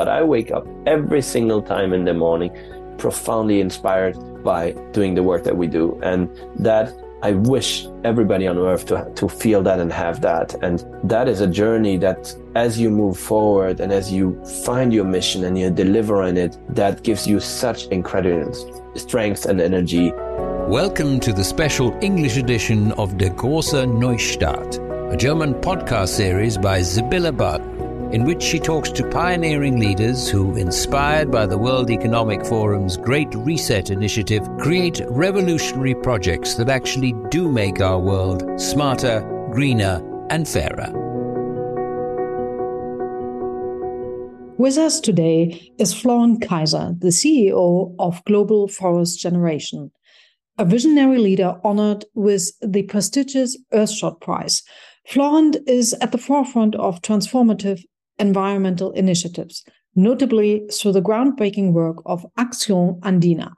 [0.00, 2.50] but I wake up every single time in the morning
[2.96, 6.00] profoundly inspired by doing the work that we do.
[6.02, 10.54] And that I wish everybody on earth to, to feel that and have that.
[10.62, 15.04] And that is a journey that as you move forward and as you find your
[15.04, 18.54] mission and you deliver on it, that gives you such incredible
[18.96, 20.12] strength and energy.
[20.66, 24.78] Welcome to the special English edition of Der große Neustart,
[25.12, 30.56] a German podcast series by Sibylle Budd in which she talks to pioneering leaders who,
[30.56, 37.50] inspired by the World Economic Forum's Great Reset initiative, create revolutionary projects that actually do
[37.50, 39.20] make our world smarter,
[39.52, 40.90] greener, and fairer.
[44.58, 49.92] With us today is Florent Kaiser, the CEO of Global Forest Generation,
[50.58, 54.62] a visionary leader honored with the prestigious Earthshot Prize.
[55.06, 57.82] Florent is at the forefront of transformative
[58.20, 59.64] environmental initiatives,
[59.96, 63.52] notably through the groundbreaking work of Acción Andina.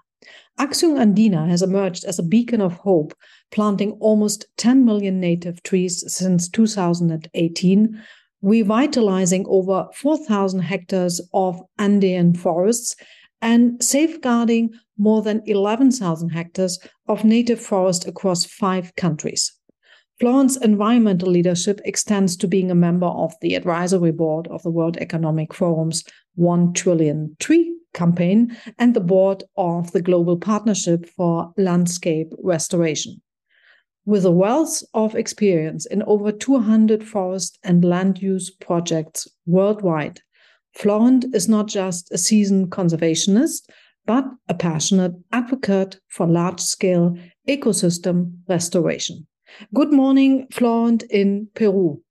[0.59, 3.14] Acción Andina has emerged as a beacon of hope,
[3.51, 8.03] planting almost 10 million native trees since 2018,
[8.42, 12.95] revitalizing over 4,000 hectares of Andean forests,
[13.41, 19.53] and safeguarding more than 11,000 hectares of native forest across five countries.
[20.23, 24.97] Florent's environmental leadership extends to being a member of the advisory board of the World
[24.98, 26.05] Economic Forum's
[26.37, 33.20] 1 trillion tree campaign and the board of the Global Partnership for Landscape Restoration.
[34.06, 40.20] With a wealth of experience in over 200 forest and land use projects worldwide,
[40.77, 43.69] Florent is not just a seasoned conservationist,
[44.07, 49.27] but a passionate advocate for large scale ecosystem restoration.
[49.75, 52.03] Good morning, Florent in Peru.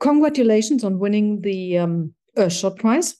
[0.00, 3.16] Congratulations on winning the um, Earthshot Prize.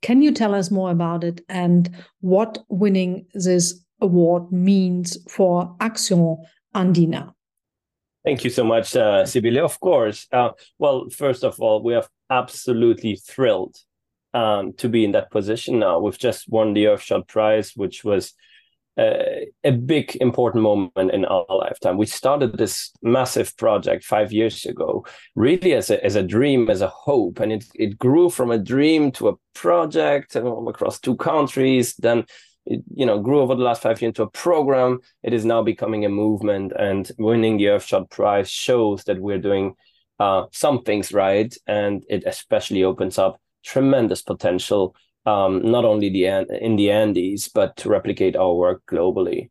[0.00, 1.90] Can you tell us more about it and
[2.20, 6.38] what winning this award means for Acción
[6.74, 7.32] Andina?
[8.24, 9.64] Thank you so much, uh, Sibylle.
[9.64, 10.26] Of course.
[10.30, 13.76] Uh, well, first of all, we are absolutely thrilled
[14.34, 15.98] um, to be in that position now.
[15.98, 18.34] We've just won the Earthshot Prize, which was
[18.98, 21.96] uh, a big important moment in our lifetime.
[21.96, 26.80] We started this massive project five years ago, really as a, as a dream, as
[26.80, 31.16] a hope, and it, it grew from a dream to a project um, across two
[31.16, 31.94] countries.
[31.96, 32.24] Then
[32.66, 34.98] it you know grew over the last five years into a program.
[35.22, 39.74] It is now becoming a movement, and winning the Earthshot Prize shows that we're doing
[40.18, 44.96] uh, some things right, and it especially opens up tremendous potential
[45.28, 46.24] um, not only the
[46.66, 49.50] in the Andes, but to replicate our work globally.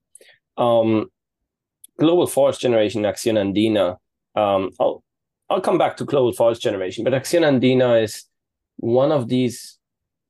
[0.58, 1.12] Um,
[2.00, 3.98] global forest generation, Acción Andina.
[4.36, 5.04] Um, I'll
[5.50, 8.26] I'll come back to global forest generation, but Acción Andina is
[8.78, 9.78] one of these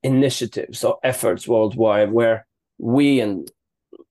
[0.04, 2.46] initiatives or efforts worldwide where
[2.78, 3.50] we and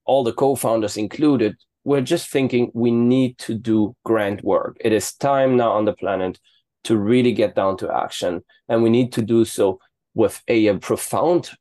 [0.05, 4.77] all the co-founders included, we're just thinking we need to do grand work.
[4.81, 6.39] It is time now on the planet
[6.83, 9.79] to really get down to action, and we need to do so
[10.17, 11.51] with a, a profound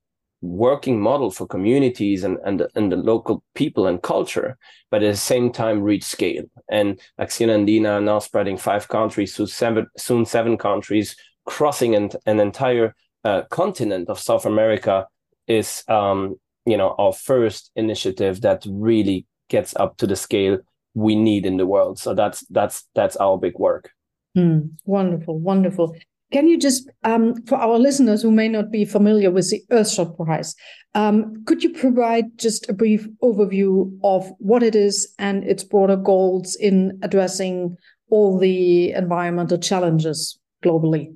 [0.40, 4.56] working model for communities and, and, and the local people and culture,
[4.90, 6.44] but at the same time reach scale.
[6.70, 12.40] And Acción Andina now spreading five countries, soon seven, soon seven countries, crossing an, an
[12.40, 12.94] entire
[13.24, 15.06] uh, continent of South America
[15.46, 20.58] is, um, you know, our first initiative that really gets up to the scale
[20.94, 21.98] we need in the world.
[21.98, 23.90] So that's that's that's our big work.
[24.36, 25.94] Mm, wonderful, wonderful.
[26.32, 30.16] Can you just, um, for our listeners who may not be familiar with the Earthshot
[30.16, 30.56] Prize,
[30.94, 35.96] um, could you provide just a brief overview of what it is and its broader
[35.96, 37.76] goals in addressing
[38.10, 41.14] all the environmental challenges globally?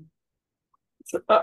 [1.28, 1.42] Uh,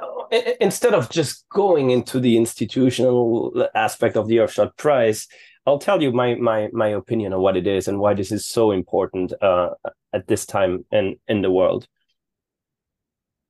[0.61, 5.27] instead of just going into the institutional aspect of the Earthshot Prize,
[5.65, 8.45] I'll tell you my my my opinion on what it is and why this is
[8.45, 9.71] so important uh,
[10.13, 11.85] at this time in in the world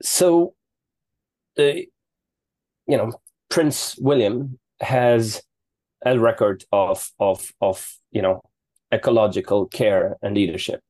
[0.01, 0.53] so
[1.55, 1.85] the
[2.87, 3.11] you know
[3.49, 5.41] prince william has
[6.05, 8.41] a record of of of you know
[8.93, 10.81] ecological care and leadership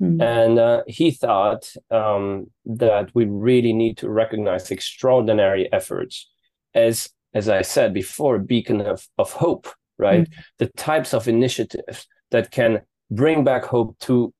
[0.00, 0.20] mm.
[0.20, 6.30] and uh, he thought um, that we really need to recognize extraordinary efforts
[6.74, 9.68] as as i said before a beacon of, of hope
[9.98, 10.34] right mm.
[10.58, 14.32] the types of initiatives that can bring back hope to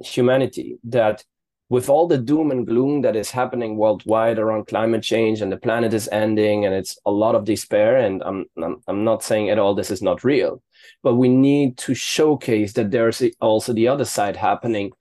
[0.00, 1.24] humanity that
[1.70, 5.56] with all the doom and gloom that is happening worldwide around climate change and the
[5.56, 9.48] planet is ending and it's a lot of despair and I'm, I'm, I'm not saying
[9.48, 10.62] at all this is not real
[11.02, 14.92] but we need to showcase that there's also the other side happening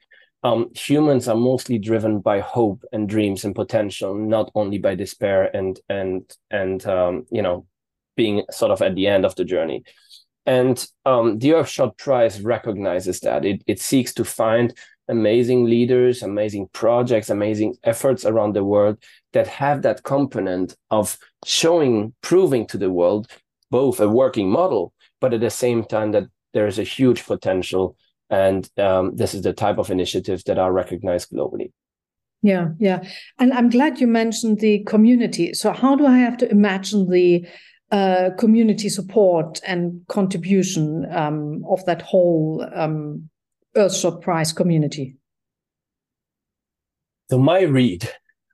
[0.44, 5.54] um, humans are mostly driven by hope and dreams and potential, not only by despair
[5.56, 7.66] and and and um, you know
[8.16, 9.84] being sort of at the end of the journey.
[10.46, 14.74] And um, the Earthshot Prize recognizes that it it seeks to find
[15.10, 18.98] amazing leaders, amazing projects, amazing efforts around the world
[19.34, 23.28] that have that component of showing, proving to the world
[23.72, 27.96] both a working model, but at the same time that there is a huge potential
[28.30, 31.72] and um, this is the type of initiatives that are recognized globally.
[32.42, 33.04] Yeah yeah.
[33.38, 35.54] And i'm glad you mentioned the community.
[35.54, 37.46] So how do i have to imagine the
[37.92, 43.30] uh, community support and contribution um, of that whole um,
[43.76, 45.16] earthshot prize community
[47.30, 48.10] so my read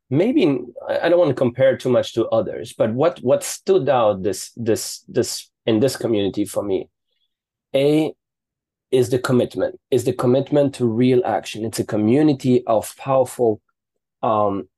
[0.09, 0.59] maybe
[0.89, 4.51] i don't want to compare too much to others but what what stood out this
[4.56, 6.89] this this in this community for me
[7.75, 8.13] a
[8.91, 11.65] is the commitment, is the commitment to real action.
[11.65, 13.61] It's a community of powerful
[14.23, 14.69] um,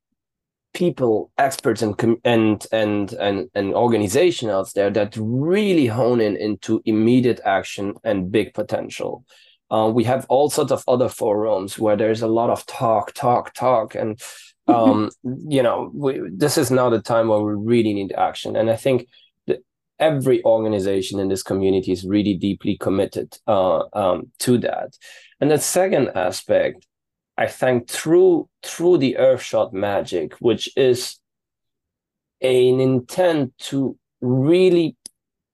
[0.73, 6.81] people, experts, and and and and and organization out there that really hone in into
[6.85, 9.25] immediate action and big potential.
[9.69, 13.53] Uh, we have all sorts of other forums where there's a lot of talk, talk,
[13.53, 14.21] talk, and
[14.67, 18.55] um, you know, we, this is now the time where we really need action.
[18.55, 19.07] And I think
[19.99, 24.95] every organization in this community is really deeply committed uh, um, to that.
[25.39, 26.85] And the second aspect,
[27.37, 31.19] I think through through the Earthshot magic, which is
[32.41, 34.95] an intent to really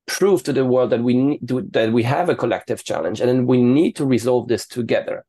[0.06, 3.48] prove to the world that we need to, that we have a collective challenge and
[3.48, 5.26] we need to resolve this together.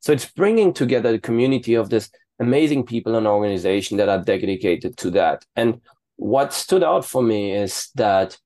[0.00, 2.10] So it's bringing together the community of this
[2.40, 5.44] amazing people and organization that are dedicated to that.
[5.56, 5.80] And
[6.16, 8.36] what stood out for me is that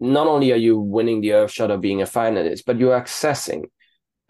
[0.00, 3.64] not only are you winning the Earthshot of being a finalist, but you're accessing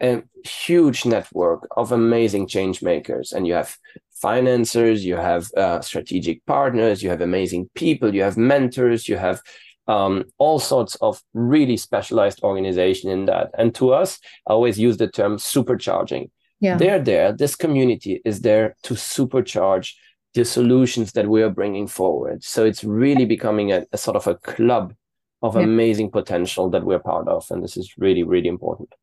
[0.01, 3.31] a huge network of amazing change makers.
[3.31, 3.75] And you have
[4.13, 9.41] financiers, you have uh, strategic partners, you have amazing people, you have mentors, you have
[9.89, 13.49] um, all sorts of really specialized organization in that.
[13.57, 16.29] And to us, I always use the term supercharging.
[16.61, 16.77] Yeah.
[16.77, 17.33] They're there.
[17.33, 19.93] This community is there to supercharge
[20.35, 22.43] the solutions that we are bringing forward.
[22.43, 24.93] So it's really becoming a, a sort of a club
[25.41, 25.63] of yeah.
[25.63, 27.47] amazing potential that we're part of.
[27.49, 28.93] And this is really, really important.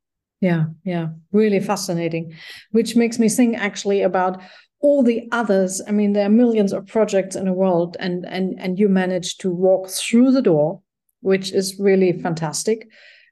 [0.40, 2.34] Yeah, yeah, really fascinating.
[2.70, 4.40] Which makes me think actually about
[4.80, 5.82] all the others.
[5.86, 9.40] I mean, there are millions of projects in the world, and and and you managed
[9.40, 10.80] to walk through the door,
[11.20, 12.88] which is really fantastic.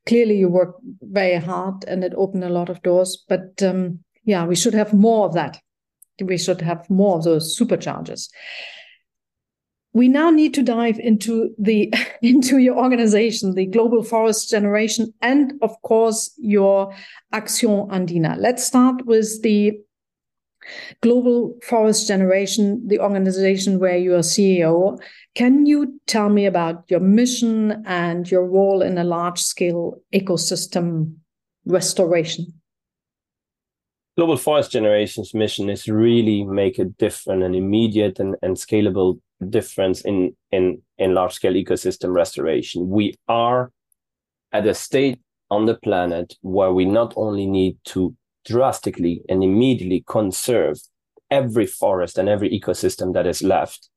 [0.06, 3.25] Clearly, you work very hard, and it opened a lot of doors.
[3.29, 5.61] But um, yeah, we should have more of that.
[6.20, 8.29] We should have more of those superchargers
[9.94, 15.55] we now need to dive into the into your organization the global forest generation and
[15.62, 16.93] of course your
[17.32, 19.73] Acción Andina let's start with the
[21.00, 24.99] global forest generation the organization where you are ceo
[25.34, 31.14] can you tell me about your mission and your role in a large scale ecosystem
[31.66, 32.46] restoration
[34.16, 39.19] global forest generation's mission is really make a different and immediate and, and scalable
[39.50, 42.88] difference in in in large scale ecosystem restoration.
[42.88, 43.70] We are
[44.52, 45.20] at a state
[45.50, 48.14] on the planet where we not only need to
[48.44, 50.79] drastically and immediately conserve
[51.31, 53.88] every forest and every ecosystem that is left,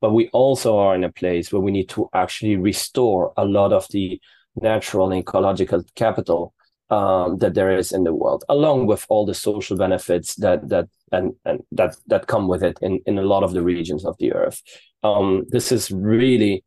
[0.00, 3.72] but we also are in a place where we need to actually restore a lot
[3.72, 4.20] of the
[4.56, 6.54] natural and ecological capital
[6.88, 10.88] um, that there is in the world, along with all the social benefits that that
[11.12, 14.16] and, and that that come with it in, in a lot of the regions of
[14.18, 14.62] the earth.
[15.02, 16.64] Um, this is really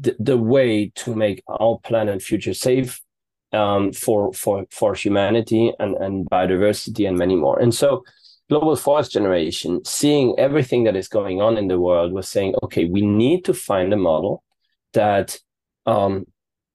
[0.00, 3.00] the, the way to make our planet future safe
[3.52, 7.58] um, for for for humanity and, and biodiversity and many more.
[7.58, 8.04] And so
[8.48, 12.84] global forest generation, seeing everything that is going on in the world, was saying, okay,
[12.84, 14.44] we need to find a model
[14.92, 15.38] that
[15.84, 16.26] um,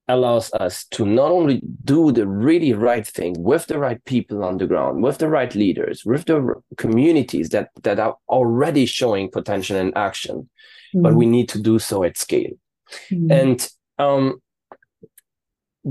[0.08, 4.58] allows us to not only do the really right thing with the right people on
[4.58, 9.76] the ground, with the right leaders, with the communities that that are already showing potential
[9.76, 10.48] in action,
[10.94, 11.02] mm.
[11.02, 12.52] but we need to do so at scale.
[13.10, 13.30] Mm.
[13.30, 14.42] And um,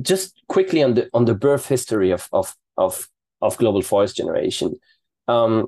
[0.01, 3.07] just quickly on the on the birth history of of of
[3.41, 4.79] of global forest generation,
[5.27, 5.67] um,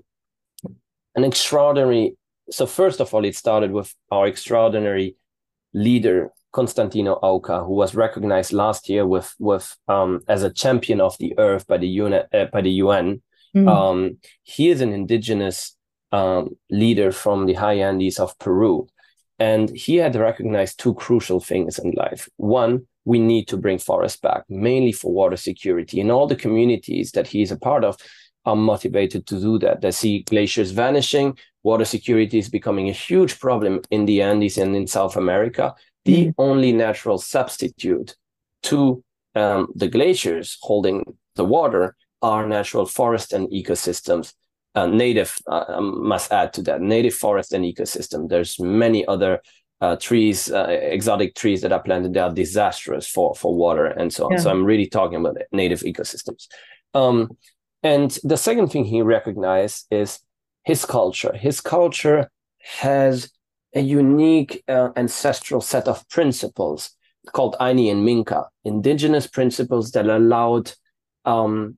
[1.15, 2.15] an extraordinary.
[2.49, 5.15] So first of all, it started with our extraordinary
[5.73, 11.17] leader Constantino Aucca, who was recognized last year with with um, as a champion of
[11.17, 12.13] the earth by the UN.
[12.33, 13.21] Uh, by the UN.
[13.55, 13.67] Mm.
[13.67, 15.75] Um, he is an indigenous
[16.11, 18.87] um, leader from the high Andes of Peru,
[19.37, 22.29] and he had recognized two crucial things in life.
[22.37, 25.99] One, we need to bring forests back, mainly for water security.
[25.99, 27.97] And all the communities that he is a part of,
[28.45, 29.81] are motivated to do that.
[29.81, 34.75] They see glaciers vanishing, water security is becoming a huge problem in the Andes and
[34.75, 35.73] in South America.
[36.05, 36.33] The mm.
[36.37, 38.15] only natural substitute
[38.63, 39.03] to
[39.35, 41.03] um, the glaciers holding
[41.35, 44.33] the water are natural forests and ecosystems.
[44.75, 48.27] Uh, native, uh, must add to that, native forest and ecosystem.
[48.27, 49.39] There's many other
[49.83, 54.13] uh, trees, uh, exotic trees that are planted they are disastrous for, for water and
[54.13, 54.31] so on.
[54.31, 54.37] Yeah.
[54.37, 56.47] So I'm really talking about native ecosystems.
[56.93, 57.35] Um,
[57.83, 60.19] and the second thing he recognized is
[60.63, 61.33] his culture.
[61.35, 63.29] His culture has
[63.75, 66.91] a unique uh, ancestral set of principles
[67.33, 70.71] called Ayni and Minka, indigenous principles that allowed
[71.25, 71.77] um,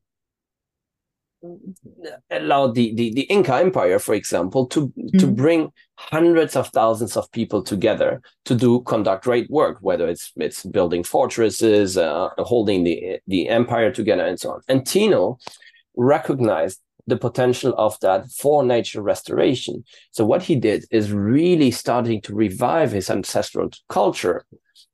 [2.29, 5.17] allowed the, the, the Inca Empire, for example, to mm-hmm.
[5.17, 10.31] to bring hundreds of thousands of people together to do conduct great work, whether it's
[10.35, 14.61] it's building fortresses, uh, holding the the empire together, and so on.
[14.67, 15.39] And Tino
[15.95, 19.83] recognized the potential of that for nature restoration.
[20.11, 24.45] So what he did is really starting to revive his ancestral culture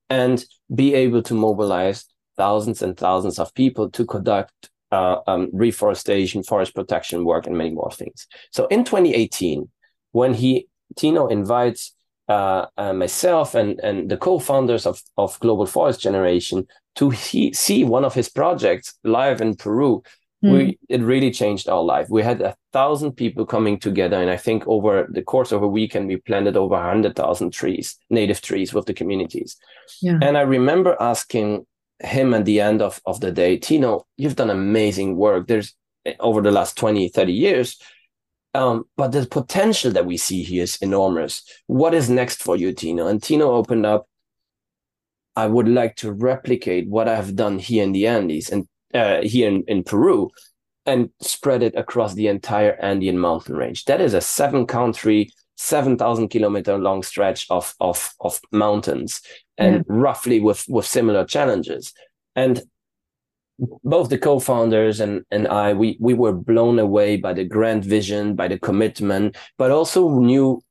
[0.09, 0.43] and
[0.75, 2.05] be able to mobilize
[2.35, 7.71] thousands and thousands of people to conduct uh, um, reforestation, forest protection work, and many
[7.71, 8.27] more things.
[8.51, 9.69] So in 2018,
[10.11, 11.93] when he Tino invites
[12.27, 17.83] uh, uh, myself and, and the co-founders of, of Global Forest Generation to he, see
[17.83, 20.03] one of his projects live in Peru,
[20.43, 20.51] mm.
[20.51, 22.07] we it really changed our life.
[22.09, 25.67] We had a thousand people coming together, and I think over the course of a
[25.67, 29.57] weekend, we planted over hundred thousand trees, native trees, with the communities.
[30.01, 30.19] Yeah.
[30.21, 31.65] And I remember asking
[32.03, 35.47] him at the end of, of the day, Tino, you've done amazing work.
[35.47, 35.75] There's
[36.19, 37.77] over the last 20, 30 years.
[38.53, 41.43] Um, but the potential that we see here is enormous.
[41.67, 43.07] What is next for you, Tino?
[43.07, 44.07] And Tino opened up.
[45.35, 49.21] I would like to replicate what I have done here in the Andes and uh,
[49.21, 50.29] here in, in Peru
[50.85, 53.85] and spread it across the entire Andean mountain range.
[53.85, 59.21] That is a seven country, 7,000 kilometer long stretch of, of, of mountains
[59.61, 59.81] and yeah.
[59.87, 61.93] roughly with with similar challenges
[62.35, 62.61] and
[63.83, 68.35] both the co-founders and and I we we were blown away by the grand vision
[68.35, 70.61] by the commitment but also knew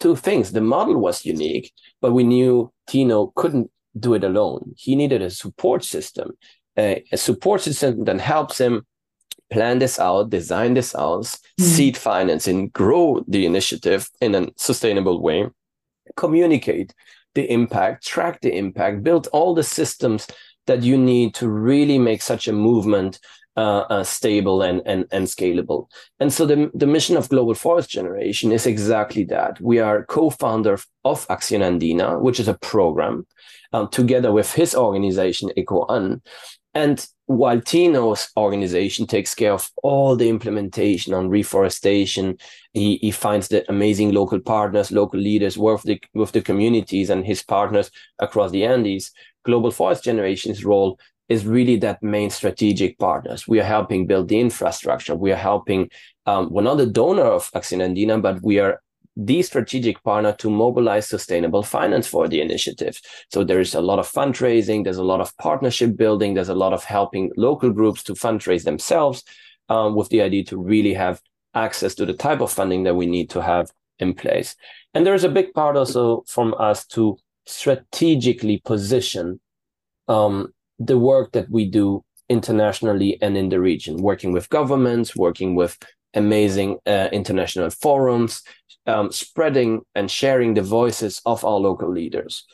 [0.00, 4.94] two things the model was unique but we knew Tino couldn't do it alone he
[4.94, 6.32] needed a support system
[6.78, 8.86] a, a support system that helps him
[9.50, 11.64] plan this out design this out mm.
[11.64, 15.46] seed financing grow the initiative in a sustainable way
[16.16, 16.92] communicate
[17.34, 20.26] the impact, track the impact, build all the systems
[20.66, 23.18] that you need to really make such a movement
[23.56, 25.88] uh, uh, stable and, and, and scalable.
[26.20, 29.60] And so the, the mission of Global Forest Generation is exactly that.
[29.60, 33.26] We are co-founder of Acción Andina, which is a program
[33.72, 36.20] um, together with his organization, EcoAN.
[36.78, 42.38] And while Tino's organization takes care of all the implementation on reforestation,
[42.72, 47.26] he, he finds the amazing local partners, local leaders, with the, with the communities and
[47.26, 49.10] his partners across the Andes.
[49.44, 53.48] Global Forest Generation's role is really that main strategic partners.
[53.48, 55.16] We are helping build the infrastructure.
[55.16, 55.90] We are helping,
[56.26, 58.80] um, we're not the donor of Acción Andina, but we are
[59.20, 63.00] the strategic partner to mobilize sustainable finance for the initiative.
[63.32, 66.54] So there is a lot of fundraising, there's a lot of partnership building, there's a
[66.54, 69.24] lot of helping local groups to fundraise themselves
[69.68, 71.20] um, with the idea to really have
[71.54, 74.54] access to the type of funding that we need to have in place.
[74.94, 79.40] And there's a big part also from us to strategically position
[80.06, 85.56] um, the work that we do internationally and in the region, working with governments, working
[85.56, 85.76] with
[86.14, 88.42] amazing uh, international forums,
[88.86, 92.44] um, spreading and sharing the voices of our local leaders.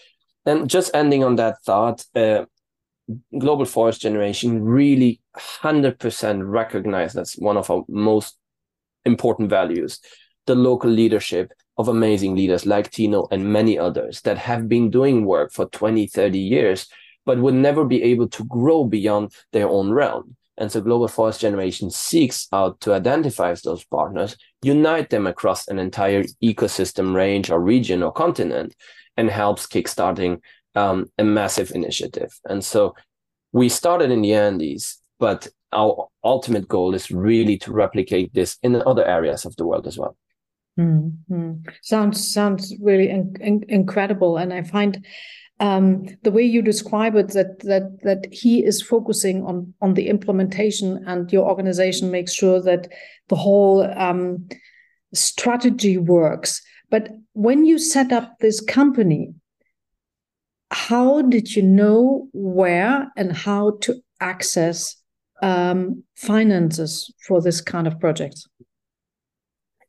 [0.47, 2.45] And just ending on that thought, uh,
[3.39, 8.37] Global Forest Generation really 100% recognize that's one of our most
[9.05, 10.01] important values
[10.47, 15.25] the local leadership of amazing leaders like Tino and many others that have been doing
[15.25, 16.87] work for 20, 30 years,
[17.27, 20.37] but would never be able to grow beyond their own realm.
[20.57, 25.79] And so Global Forest Generation seeks out to identify those partners, unite them across an
[25.79, 28.75] entire ecosystem range or region or continent,
[29.17, 30.41] and helps kickstarting
[30.75, 32.39] um, a massive initiative.
[32.45, 32.95] And so
[33.53, 38.81] we started in the Andes, but our ultimate goal is really to replicate this in
[38.87, 40.17] other areas of the world as well.
[40.79, 41.53] Mm-hmm.
[41.83, 45.07] Sounds sounds really in, in, incredible, and I find
[45.61, 50.09] um, the way you describe it that that that he is focusing on on the
[50.09, 52.89] implementation and your organization makes sure that
[53.29, 54.49] the whole um,
[55.13, 59.33] strategy works but when you set up this company
[60.71, 64.97] how did you know where and how to access
[65.43, 68.47] um, finances for this kind of project?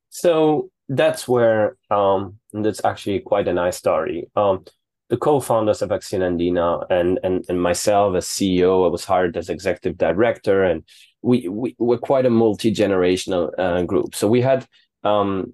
[0.10, 4.30] So that's where um, that's actually quite a nice story.
[4.36, 4.66] Um,
[5.10, 9.50] the co-founders of Acción Andina and, and and myself as CEO, I was hired as
[9.50, 10.84] executive director, and
[11.22, 14.16] we we were quite a multi-generational uh, group.
[14.16, 14.68] So we had
[15.04, 15.54] um,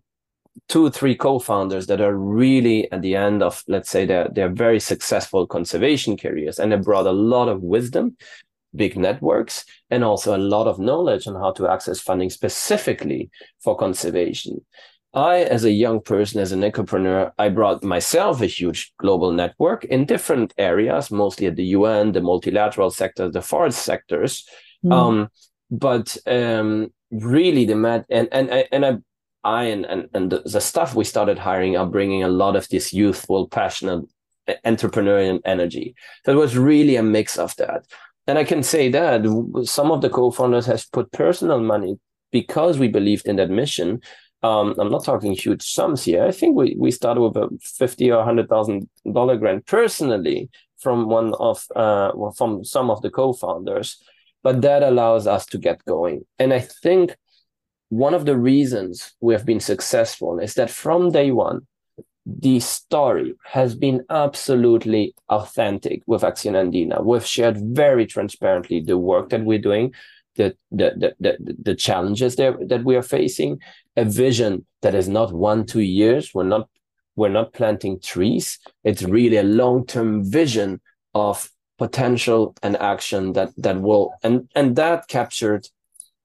[0.70, 4.80] two three co-founders that are really at the end of let's say their their very
[4.80, 8.16] successful conservation careers, and they brought a lot of wisdom,
[8.74, 13.30] big networks, and also a lot of knowledge on how to access funding specifically
[13.60, 14.64] for conservation.
[15.14, 19.84] I, as a young person, as an entrepreneur, I brought myself a huge global network
[19.86, 24.48] in different areas, mostly at the UN, the multilateral sector, the forest sectors.
[24.86, 24.94] Mm.
[24.94, 25.30] Um,
[25.70, 28.98] but um, really, the med and and and I,
[29.44, 32.70] I and and, and the, the stuff we started hiring are bringing a lot of
[32.70, 34.06] this youthful, passionate,
[34.66, 35.94] entrepreneurial energy.
[36.26, 37.86] So it was really a mix of that.
[38.28, 39.24] And I can say that
[39.66, 42.00] some of the co-founders has put personal money
[42.32, 44.02] because we believed in that mission
[44.44, 46.24] um, I'm not talking huge sums here.
[46.26, 51.10] I think we, we started with a fifty or hundred thousand dollar grant personally from
[51.10, 54.02] one of uh, well, from some of the co-founders,
[54.44, 56.26] but that allows us to get going.
[56.40, 57.16] And I think
[57.90, 61.68] one of the reasons we have been successful is that from day one,
[62.26, 67.04] the story has been absolutely authentic with Acción Andina.
[67.04, 69.94] We've shared very transparently the work that we're doing,
[70.36, 73.60] the the the the, challenges that, that we are facing,
[73.98, 76.32] a vision that is not one two years.
[76.34, 76.70] We're not
[77.16, 78.58] we're not planting trees.
[78.84, 80.82] It's really a long-term vision
[81.14, 85.68] of potential and action that that will and and that captured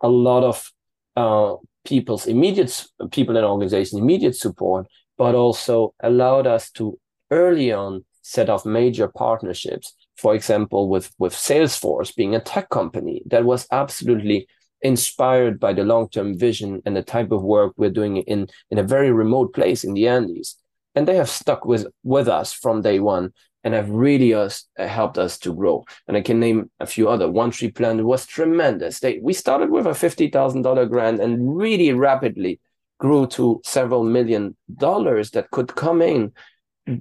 [0.02, 0.72] a lot of
[1.16, 4.86] uh, people's immediate people and organizations immediate support
[5.16, 6.98] but also allowed us to
[7.30, 13.22] early on set off major partnerships for example with with salesforce being a tech company
[13.26, 14.46] that was absolutely
[14.82, 18.82] inspired by the long-term vision and the type of work we're doing in in a
[18.82, 20.56] very remote place in the Andes.
[20.94, 23.32] And they have stuck with with us from day one
[23.64, 25.84] and have really us, helped us to grow.
[26.06, 27.28] And I can name a few other.
[27.28, 29.00] One Tree Planted was tremendous.
[29.00, 32.60] They we started with a fifty thousand dollar grant and really rapidly
[32.98, 36.32] grew to several million dollars that could come in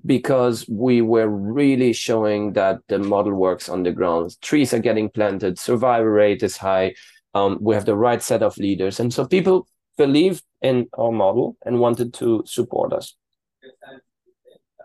[0.05, 4.35] because we were really showing that the model works on the ground.
[4.41, 6.93] Trees are getting planted, survival rate is high,
[7.33, 8.99] um, we have the right set of leaders.
[8.99, 9.67] And so people
[9.97, 13.15] believed in our model and wanted to support us.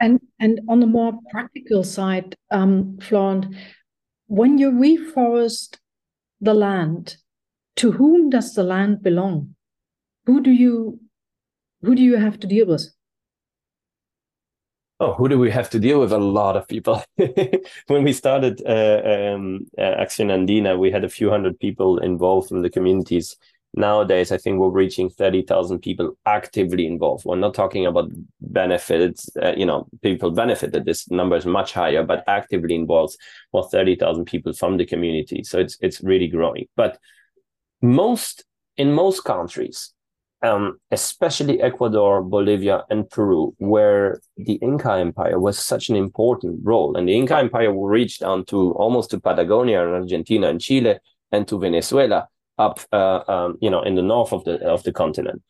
[0.00, 3.54] And and on the more practical side, um, Florent,
[4.26, 5.78] when you reforest
[6.40, 7.16] the land,
[7.76, 9.54] to whom does the land belong?
[10.26, 11.00] Who do you
[11.82, 12.88] who do you have to deal with?
[15.02, 16.12] Oh, who do we have to deal with?
[16.12, 17.02] A lot of people.
[17.86, 19.00] when we started uh,
[19.34, 23.36] um, uh, Acción Andina, we had a few hundred people involved in the communities.
[23.72, 27.24] Nowadays, I think we're reaching 30,000 people actively involved.
[27.24, 28.10] We're not talking about
[28.42, 30.84] benefits, uh, you know, people benefited.
[30.84, 33.16] This number is much higher, but actively involved,
[33.52, 35.44] well, 30,000 people from the community.
[35.44, 36.66] So it's, it's really growing.
[36.76, 36.98] But
[37.80, 38.44] most,
[38.76, 39.94] in most countries,
[40.42, 46.96] um, especially Ecuador, Bolivia, and Peru, where the Inca Empire was such an important role.
[46.96, 50.98] And the Inca Empire reached down to almost to Patagonia and Argentina and Chile
[51.32, 54.92] and to Venezuela up, uh, um, you know, in the north of the of the
[54.92, 55.42] continent.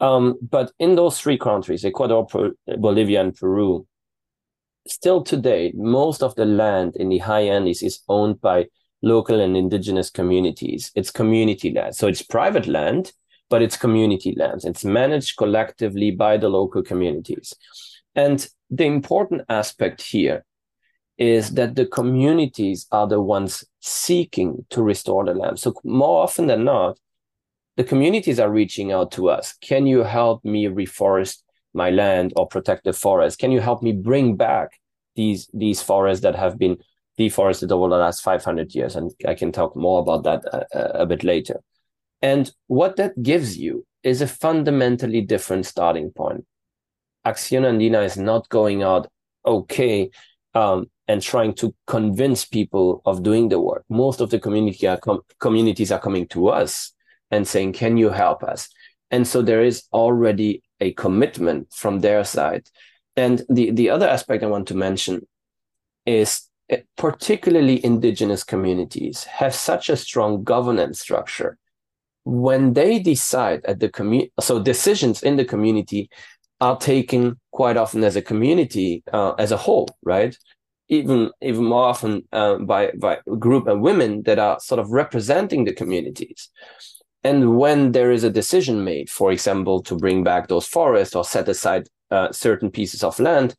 [0.00, 3.86] Um, but in those three countries, Ecuador, per- Bolivia, and Peru,
[4.88, 8.66] still today, most of the land in the high Andes is owned by
[9.02, 10.90] local and indigenous communities.
[10.96, 13.12] It's community land, so it's private land
[13.52, 14.64] but it's community lands.
[14.64, 17.52] It's managed collectively by the local communities.
[18.14, 20.46] And the important aspect here
[21.18, 25.58] is that the communities are the ones seeking to restore the land.
[25.58, 26.98] So more often than not,
[27.76, 29.52] the communities are reaching out to us.
[29.60, 31.42] Can you help me reforest
[31.74, 33.38] my land or protect the forest?
[33.38, 34.70] Can you help me bring back
[35.14, 36.78] these these forests that have been
[37.18, 38.96] deforested over the last 500 years?
[38.96, 41.60] And I can talk more about that a, uh, a bit later.
[42.22, 46.46] And what that gives you is a fundamentally different starting point.
[47.26, 49.08] Acción Andina is not going out,
[49.44, 50.10] okay,
[50.54, 53.84] um, and trying to convince people of doing the work.
[53.88, 56.92] Most of the community are com- communities are coming to us
[57.30, 58.68] and saying, can you help us?
[59.10, 62.68] And so there is already a commitment from their side.
[63.16, 65.26] And the, the other aspect I want to mention
[66.06, 71.58] is eh, particularly indigenous communities have such a strong governance structure
[72.24, 76.08] when they decide at the community, so decisions in the community
[76.60, 80.36] are taken quite often as a community uh, as a whole, right?
[80.92, 84.90] even even more often uh, by by a group of women that are sort of
[84.90, 86.50] representing the communities.
[87.24, 91.24] And when there is a decision made, for example, to bring back those forests or
[91.24, 93.54] set aside uh, certain pieces of land,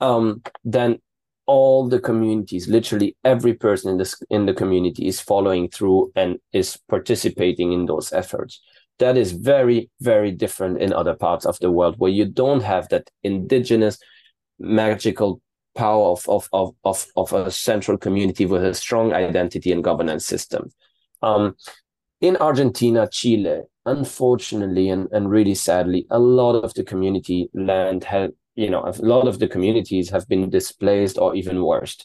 [0.00, 0.98] um, then
[1.46, 6.38] all the communities, literally every person in this in the community is following through and
[6.52, 8.60] is participating in those efforts.
[8.98, 12.88] That is very, very different in other parts of the world where you don't have
[12.88, 13.98] that indigenous
[14.58, 15.40] magical
[15.76, 20.24] power of, of, of, of, of a central community with a strong identity and governance
[20.24, 20.72] system.
[21.22, 21.56] Um,
[22.20, 28.32] in Argentina, Chile, unfortunately and, and really sadly, a lot of the community land had
[28.56, 31.96] you know, a lot of the communities have been displaced or even worse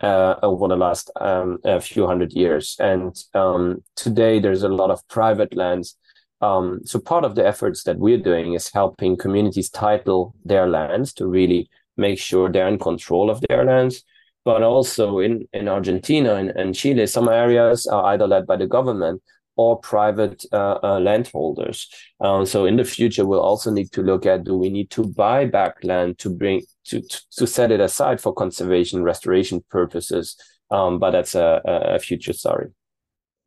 [0.00, 2.76] uh, over the last um, few hundred years.
[2.78, 5.96] And um, today there's a lot of private lands.
[6.40, 11.12] Um, so part of the efforts that we're doing is helping communities title their lands
[11.14, 14.04] to really make sure they're in control of their lands.
[14.44, 18.68] But also in, in Argentina and, and Chile, some areas are either led by the
[18.68, 19.22] government
[19.56, 21.88] or private uh, uh, landholders.
[22.20, 25.04] Um, so in the future, we'll also need to look at do we need to
[25.04, 30.36] buy back land to bring to to set it aside for conservation restoration purposes.
[30.70, 32.68] Um, but that's a, a future story.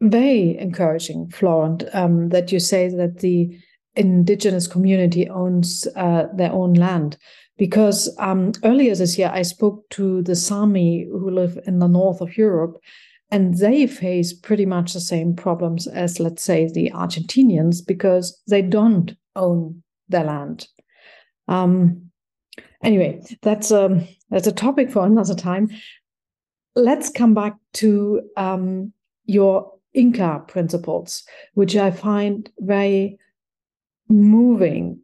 [0.02, 3.60] Very encouraging, Florent, um, that you say that the
[3.96, 7.18] indigenous community owns uh, their own land.
[7.58, 12.22] Because um, earlier this year, I spoke to the Sami who live in the north
[12.22, 12.78] of Europe,
[13.32, 18.62] and they face pretty much the same problems as, let's say, the Argentinians because they
[18.62, 20.68] don't own their land.
[21.48, 22.10] Um,
[22.84, 25.70] anyway, that's a, um, that's a topic for another time.
[26.76, 28.94] Let's come back to um,
[29.26, 33.18] your Inca principles, which I find very
[34.08, 35.02] moving.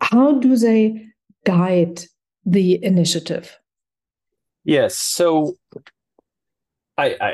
[0.00, 1.06] How do they
[1.44, 2.02] guide
[2.44, 3.58] the initiative?
[4.64, 4.96] Yes.
[4.96, 5.56] So
[6.98, 7.32] I, I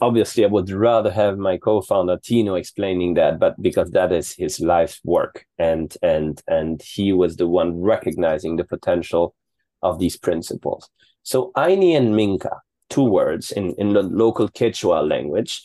[0.00, 4.60] obviously I would rather have my co-founder Tino explaining that, but because that is his
[4.60, 9.34] life's work, and and and he was the one recognizing the potential
[9.82, 10.88] of these principles.
[11.22, 12.60] So Ayni and Minka,
[12.90, 15.62] two words in in the local Quechua language.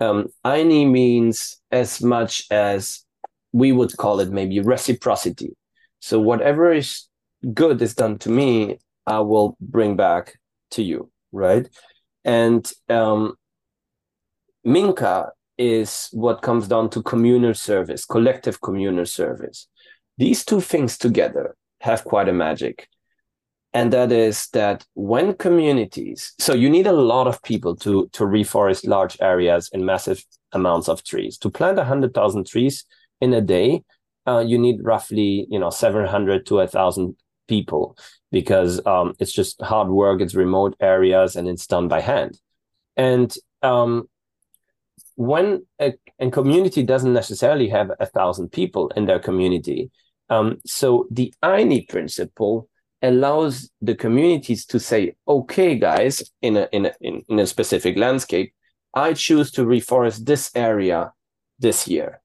[0.00, 3.04] Um, Ayni means as much as
[3.52, 5.56] we would call it maybe reciprocity.
[6.00, 7.08] So whatever is
[7.52, 10.38] good is done to me, I will bring back
[10.72, 11.68] to you, right?
[12.28, 13.36] And um,
[14.62, 19.66] Minka is what comes down to communal service, collective communal service.
[20.18, 22.86] These two things together have quite a magic.
[23.72, 28.24] And that is that when communities, so you need a lot of people to, to
[28.24, 31.38] reforest large areas and massive amounts of trees.
[31.38, 32.84] To plant 100,000 trees
[33.22, 33.84] in a day,
[34.26, 37.96] uh, you need roughly, you know, 700 to 1,000 people
[38.30, 40.20] because um, it's just hard work.
[40.20, 42.38] It's remote areas and it's done by hand.
[42.96, 44.08] And um,
[45.16, 49.90] when a, a, community doesn't necessarily have a thousand people in their community,
[50.30, 52.68] um, so the Ayni principle
[53.02, 57.96] allows the communities to say, "Okay, guys, in a in a in, in a specific
[57.96, 58.52] landscape,
[58.94, 61.12] I choose to reforest this area
[61.58, 62.20] this year."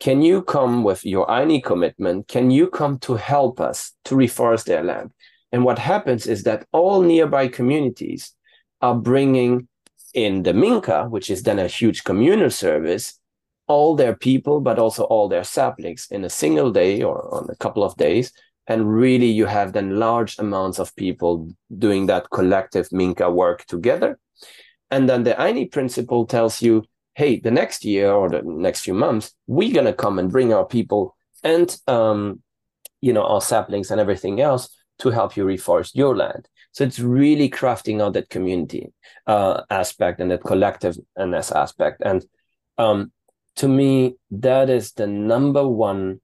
[0.00, 2.28] Can you come with your Ayni commitment?
[2.28, 5.10] Can you come to help us to reforest their land?
[5.52, 8.32] And what happens is that all nearby communities
[8.80, 9.68] are bringing
[10.14, 13.18] in the Minka, which is then a huge communal service,
[13.66, 17.56] all their people, but also all their saplings in a single day or on a
[17.56, 18.32] couple of days.
[18.66, 24.18] And really, you have then large amounts of people doing that collective Minka work together.
[24.90, 26.84] And then the Ayni principle tells you,
[27.14, 30.52] hey, the next year or the next few months, we're going to come and bring
[30.52, 32.42] our people and, um,
[33.00, 36.48] you know, our saplings and everything else to help you reforest your land.
[36.72, 38.92] So it's really crafting out that community
[39.26, 42.02] uh, aspect and that collectiveness aspect.
[42.04, 42.24] And
[42.76, 43.12] um,
[43.56, 46.20] to me, that is the number one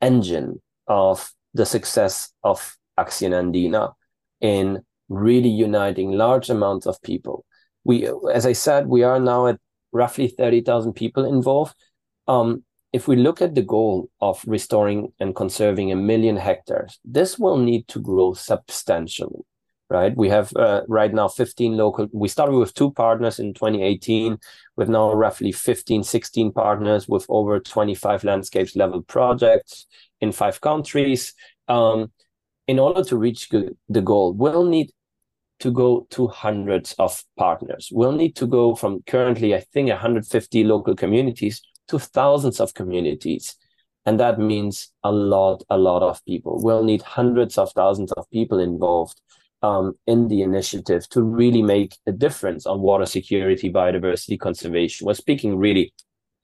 [0.00, 3.94] engine of the success of Acción Andina
[4.40, 7.44] in really uniting large amounts of people.
[7.84, 9.58] We, as I said, we are now at
[9.92, 11.74] roughly 30,000 people involved.
[12.26, 17.38] Um, if we look at the goal of restoring and conserving a million hectares, this
[17.38, 19.44] will need to grow substantially,
[19.90, 20.16] right?
[20.16, 24.38] We have uh, right now 15 local, we started with two partners in 2018,
[24.76, 29.86] with now roughly 15, 16 partners with over 25 landscapes level projects
[30.20, 31.34] in five countries.
[31.68, 32.10] Um,
[32.66, 34.90] in order to reach the goal, we'll need
[35.60, 37.90] to go to hundreds of partners.
[37.92, 43.56] We'll need to go from currently, I think, 150 local communities to thousands of communities.
[44.06, 46.62] And that means a lot, a lot of people.
[46.62, 49.20] We'll need hundreds of thousands of people involved
[49.62, 55.06] um, in the initiative to really make a difference on water security, biodiversity conservation.
[55.06, 55.92] We're speaking really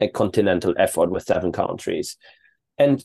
[0.01, 2.17] a continental effort with seven countries.
[2.77, 3.05] And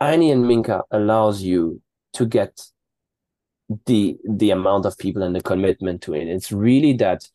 [0.00, 1.82] Ayni and Minka allows you
[2.14, 2.60] to get
[3.86, 6.28] the the amount of people and the commitment to it.
[6.28, 7.28] It's really that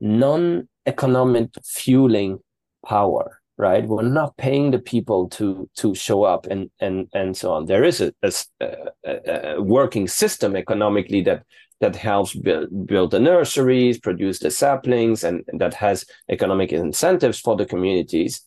[0.00, 2.38] non-economic fueling
[2.86, 3.86] power right?
[3.86, 7.66] We're not paying the people to to show up and and and so on.
[7.66, 11.44] There is a, a, a working system economically that
[11.80, 17.56] that helps build build the nurseries produce the saplings and, that has economic incentives for
[17.56, 18.42] the communities.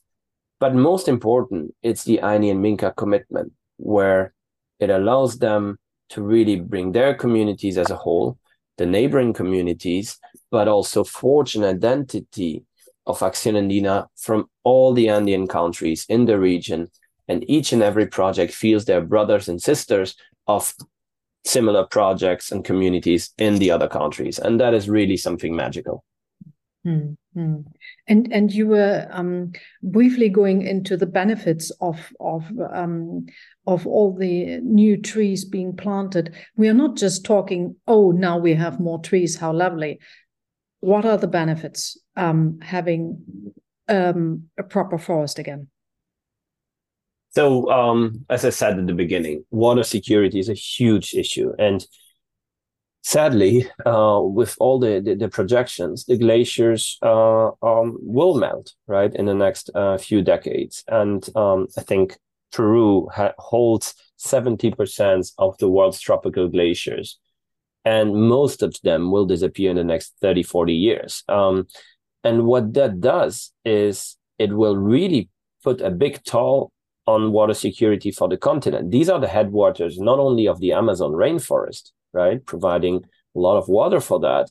[0.59, 4.33] But most important it's the ayni and minka commitment where
[4.79, 5.77] it allows them
[6.09, 8.37] to really bring their communities as a whole
[8.77, 10.17] the neighboring communities
[10.51, 12.63] but also forge an identity
[13.05, 16.87] of Acción Andina from all the Andean countries in the region.
[17.27, 20.15] And each and every project feels their brothers and sisters
[20.47, 20.73] of
[21.45, 24.39] similar projects and communities in the other countries.
[24.39, 26.03] And that is really something magical.
[26.85, 27.61] Mm-hmm.
[28.07, 29.51] And and you were um,
[29.83, 33.27] briefly going into the benefits of of um,
[33.67, 36.33] of all the new trees being planted.
[36.55, 39.99] We are not just talking, oh, now we have more trees, how lovely
[40.81, 43.53] what are the benefits um, having
[43.87, 45.67] um, a proper forest again?
[47.31, 51.85] So, um, as I said at the beginning, water security is a huge issue, and
[53.03, 59.13] sadly, uh, with all the, the, the projections, the glaciers uh, um, will melt right
[59.13, 62.17] in the next uh, few decades, and um, I think
[62.51, 67.17] Peru ha- holds seventy percent of the world's tropical glaciers.
[67.85, 71.23] And most of them will disappear in the next 30 40 years.
[71.29, 71.65] Um,
[72.23, 75.29] and what that does is it will really
[75.63, 76.71] put a big toll
[77.07, 78.91] on water security for the continent.
[78.91, 83.03] These are the headwaters not only of the amazon rainforest right providing
[83.35, 84.49] a lot of water for that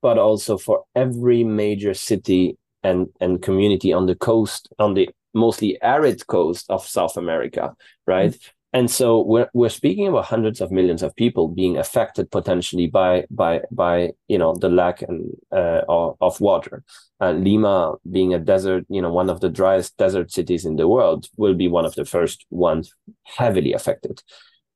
[0.00, 5.80] but also for every major city and and community on the coast on the mostly
[5.82, 7.74] arid coast of south america
[8.06, 8.32] right?
[8.32, 12.86] Mm-hmm and so we're we're speaking about hundreds of millions of people being affected potentially
[12.86, 16.82] by by by you know the lack and uh, of, water.
[17.20, 20.88] Uh, Lima, being a desert, you know, one of the driest desert cities in the
[20.88, 24.22] world, will be one of the first ones heavily affected.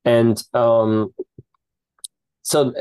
[0.04, 1.14] And um,
[2.42, 2.72] so,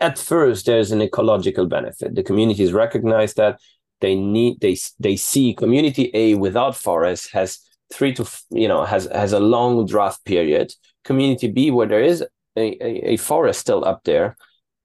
[0.00, 2.14] at first, there's an ecological benefit.
[2.14, 3.60] The communities recognize that
[4.00, 7.60] they need they they see community A without forest has
[7.92, 10.72] three to you know has has a long drought period.
[11.04, 12.22] Community B, where there is
[12.56, 14.36] a, a, a forest still up there,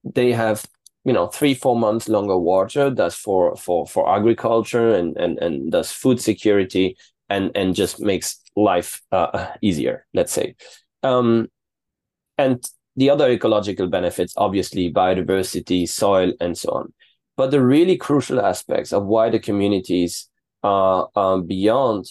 [0.04, 0.64] they have
[1.04, 2.90] you know three four months longer water.
[2.90, 6.96] That's for for for agriculture and and and does food security
[7.28, 10.06] and and just makes life uh, easier.
[10.12, 10.56] Let's say,
[11.02, 11.48] um,
[12.36, 12.64] and
[12.96, 16.92] the other ecological benefits, obviously biodiversity, soil, and so on.
[17.36, 20.28] But the really crucial aspects of why the communities
[20.62, 22.06] are um, beyond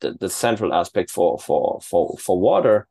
[0.00, 2.86] the, the central aspect for for for for water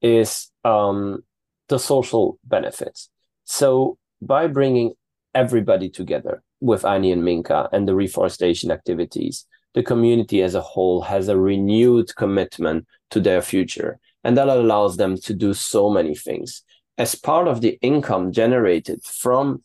[0.00, 1.24] is um,
[1.68, 3.08] the social benefits.
[3.44, 4.94] So by bringing
[5.34, 11.02] everybody together with Ayni and Minka and the reforestation activities, the community as a whole
[11.02, 13.98] has a renewed commitment to their future.
[14.22, 16.62] And that allows them to do so many things.
[16.96, 19.62] As part of the income generated from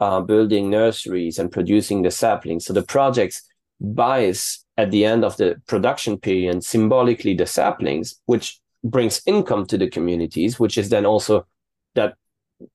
[0.00, 3.42] uh, building nurseries and producing the saplings, so the projects
[3.82, 9.76] buys at the end of the production period symbolically the saplings, which brings income to
[9.76, 11.46] the communities, which is then also
[11.94, 12.14] that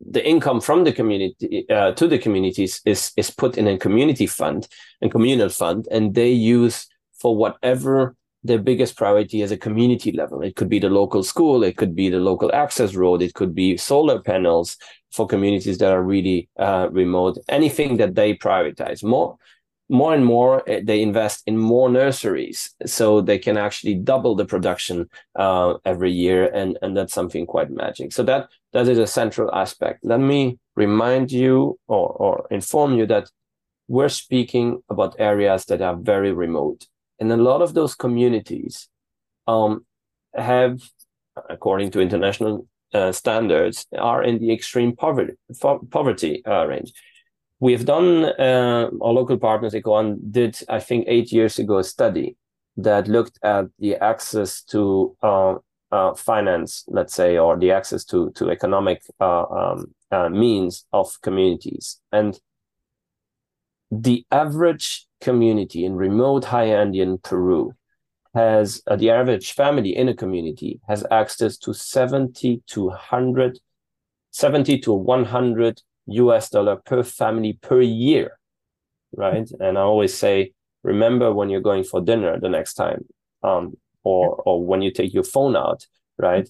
[0.01, 4.27] the income from the community uh, to the communities is is put in a community
[4.27, 4.67] fund
[5.01, 6.87] and communal fund, and they use
[7.21, 10.41] for whatever their biggest priority as a community level.
[10.41, 13.55] It could be the local school, it could be the local access road, it could
[13.55, 14.77] be solar panels
[15.11, 17.37] for communities that are really uh, remote.
[17.49, 19.37] Anything that they prioritize more
[19.89, 24.45] more and more eh, they invest in more nurseries so they can actually double the
[24.45, 28.11] production uh, every year and and that's something quite magic.
[28.13, 29.99] So that that is a central aspect.
[30.03, 33.29] Let me remind you or, or inform you that
[33.87, 36.85] we're speaking about areas that are very remote
[37.19, 38.89] and a lot of those communities
[39.47, 39.85] um,
[40.35, 40.81] have
[41.49, 45.33] according to international uh, standards are in the extreme poverty
[45.91, 46.91] poverty uh, range
[47.59, 52.37] We've done, uh, our local partners, Ecoan, did, I think, eight years ago, a study
[52.77, 55.55] that looked at the access to uh,
[55.91, 61.19] uh, finance, let's say, or the access to, to economic uh, um, uh, means of
[61.21, 61.99] communities.
[62.11, 62.39] And
[63.89, 67.73] the average community in remote high Andean Peru
[68.35, 73.59] has, uh, the average family in a community has access to 70 to 100
[74.37, 78.39] 70 to 100 US dollar per family per year,
[79.15, 79.49] right?
[79.59, 83.05] And I always say, remember when you're going for dinner the next time,
[83.43, 85.85] um, or or when you take your phone out,
[86.17, 86.49] right?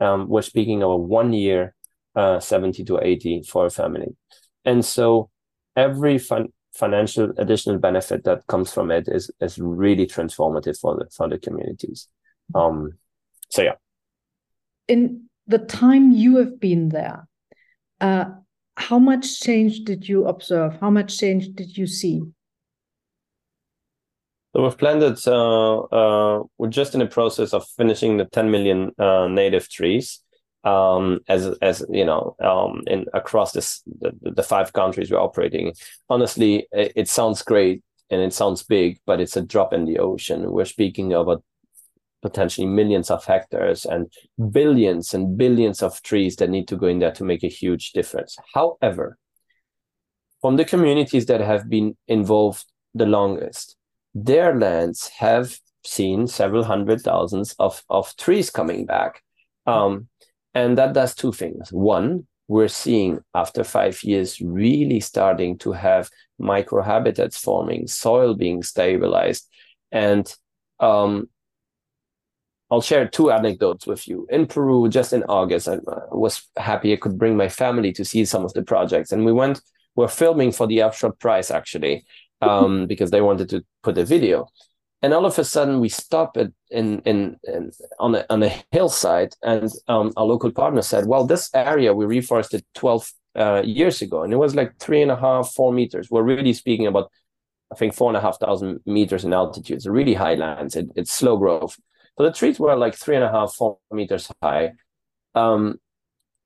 [0.00, 1.74] Um, we're speaking of a one year,
[2.14, 4.16] uh, 70 to 80 for a family,
[4.64, 5.30] and so
[5.76, 11.06] every fun, financial additional benefit that comes from it is is really transformative for the
[11.16, 12.08] for the communities.
[12.54, 12.92] Um,
[13.50, 13.74] so yeah.
[14.88, 17.26] In the time you have been there,
[18.00, 18.26] uh,
[18.76, 20.78] how much change did you observe?
[20.80, 22.22] How much change did you see?
[24.54, 25.18] So we've planted.
[25.26, 30.20] Uh, uh, we're just in the process of finishing the 10 million uh, native trees.
[30.62, 35.74] Um, as as you know, um, in across this the, the five countries we're operating.
[36.08, 39.98] Honestly, it, it sounds great and it sounds big, but it's a drop in the
[39.98, 40.50] ocean.
[40.50, 41.42] We're speaking of a
[42.24, 44.10] potentially millions of hectares and
[44.50, 47.92] billions and billions of trees that need to go in there to make a huge
[47.92, 48.38] difference.
[48.54, 49.18] However,
[50.40, 53.76] from the communities that have been involved the longest,
[54.14, 59.22] their lands have seen several hundred thousands of, of trees coming back.
[59.66, 60.08] Um,
[60.54, 61.70] and that does two things.
[61.72, 66.08] One, we're seeing after five years really starting to have
[66.40, 69.48] microhabitats forming, soil being stabilized,
[69.92, 70.32] and
[70.80, 71.28] um,
[72.74, 74.26] I'll share two anecdotes with you.
[74.30, 75.78] In Peru, just in August, I
[76.10, 79.32] was happy I could bring my family to see some of the projects, and we
[79.32, 79.62] went.
[79.94, 82.04] We're filming for the Earthshot Prize actually,
[82.40, 84.48] um, because they wanted to put a video,
[85.02, 88.50] and all of a sudden we stop at in in, in on a on a
[88.72, 94.02] hillside, and um, our local partner said, "Well, this area we reforested twelve uh, years
[94.02, 96.10] ago, and it was like three and a half, four meters.
[96.10, 97.12] We're really speaking about."
[97.72, 99.76] I think four and a half thousand meters in altitude.
[99.76, 100.76] It's really high lands.
[100.76, 101.76] It, it's slow growth.
[102.16, 104.72] So the trees were like three and a half, four meters high.
[105.34, 105.80] Um,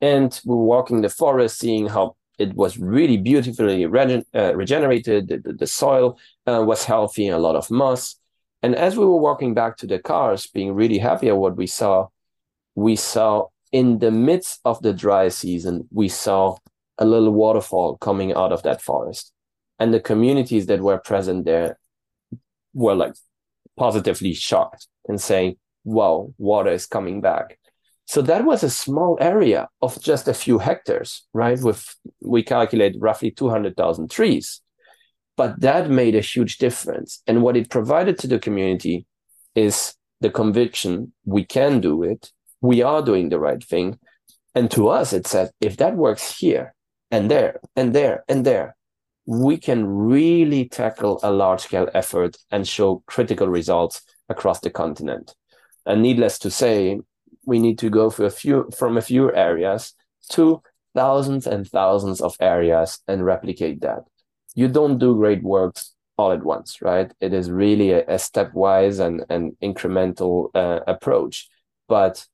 [0.00, 5.28] and we were walking the forest, seeing how it was really beautifully uh, regenerated.
[5.28, 8.16] The, the soil uh, was healthy, a lot of moss.
[8.62, 11.66] And as we were walking back to the cars, being really happy at what we
[11.66, 12.08] saw,
[12.74, 16.56] we saw in the midst of the dry season, we saw
[16.96, 19.32] a little waterfall coming out of that forest.
[19.78, 21.78] And the communities that were present there
[22.72, 23.14] were like
[23.78, 27.58] positively shocked and saying, wow, water is coming back.
[28.06, 31.60] So that was a small area of just a few hectares, right?
[31.60, 34.62] With we calculate roughly 200,000 trees.
[35.36, 37.22] But that made a huge difference.
[37.26, 39.06] And what it provided to the community
[39.54, 43.98] is the conviction we can do it, we are doing the right thing.
[44.54, 46.74] And to us, it said, if that works here
[47.10, 48.74] and there and there and there,
[49.30, 55.34] we can really tackle a large scale effort and show critical results across the continent.
[55.84, 56.98] And needless to say,
[57.44, 59.92] we need to go a few from a few areas
[60.30, 60.62] to
[60.94, 64.04] thousands and thousands of areas and replicate that.
[64.54, 67.12] You don't do great works all at once, right?
[67.20, 71.50] It is really a, a stepwise and an incremental uh, approach.
[71.86, 72.24] But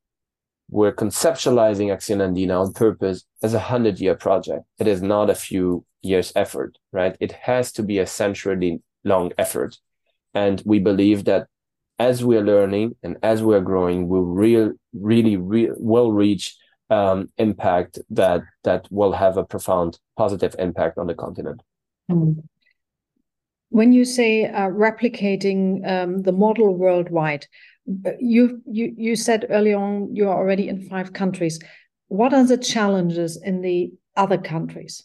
[0.71, 4.65] we're conceptualizing Acción Andina on purpose as a hundred year project.
[4.79, 7.15] It is not a few years effort, right?
[7.21, 9.77] It has to be a century long effort.
[10.33, 11.47] And we believe that
[11.99, 16.57] as we're learning and as we're growing, we'll real, really, real, will reach
[16.89, 21.63] um, impact that that will have a profound positive impact on the continent.
[22.11, 22.43] Mm.
[23.69, 27.47] When you say uh, replicating um, the model worldwide,
[28.07, 31.59] uh, you you you said early on you're already in five countries.
[32.09, 35.05] What are the challenges in the other countries?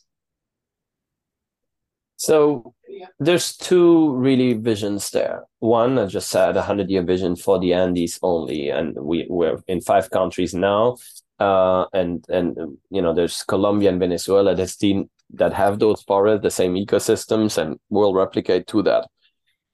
[2.17, 2.73] So
[3.19, 5.45] there's two really visions there.
[5.59, 9.59] One, I just said, a hundred year vision for the Andes only, and we we're
[9.67, 10.97] in five countries now.
[11.39, 16.43] Uh, and and you know, there's Colombia and Venezuela that seen that have those forests,
[16.43, 19.07] the same ecosystems, and will replicate to that.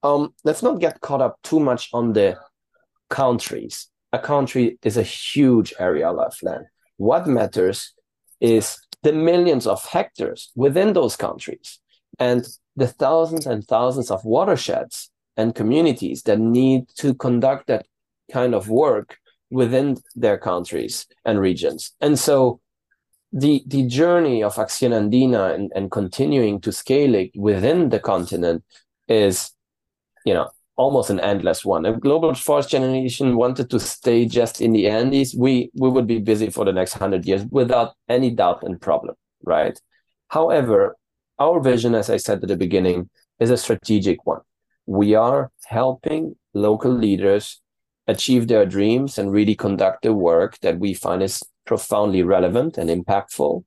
[0.04, 2.38] Um, let's not get caught up too much on the
[3.10, 3.88] countries.
[4.14, 6.66] A country is a huge area of land.
[6.98, 7.94] What matters
[8.40, 11.80] is the millions of hectares within those countries
[12.20, 17.86] and the thousands and thousands of watersheds and communities that need to conduct that
[18.32, 19.18] kind of work
[19.52, 21.92] within their countries and regions.
[22.02, 22.62] And so
[23.32, 28.64] the the journey of Acción Andina and, and continuing to scale it within the continent
[29.08, 29.52] is,
[30.26, 31.86] you know, almost an endless one.
[31.86, 36.20] If global forest generation wanted to stay just in the Andes, we we would be
[36.20, 39.80] busy for the next hundred years without any doubt and problem, right?
[40.30, 40.98] However,
[41.40, 43.10] our vision, as I said at the beginning,
[43.40, 44.42] is a strategic one.
[44.86, 47.62] We are helping local leaders
[48.08, 52.90] achieve their dreams and really conduct the work that we find is profoundly relevant and
[52.90, 53.64] impactful.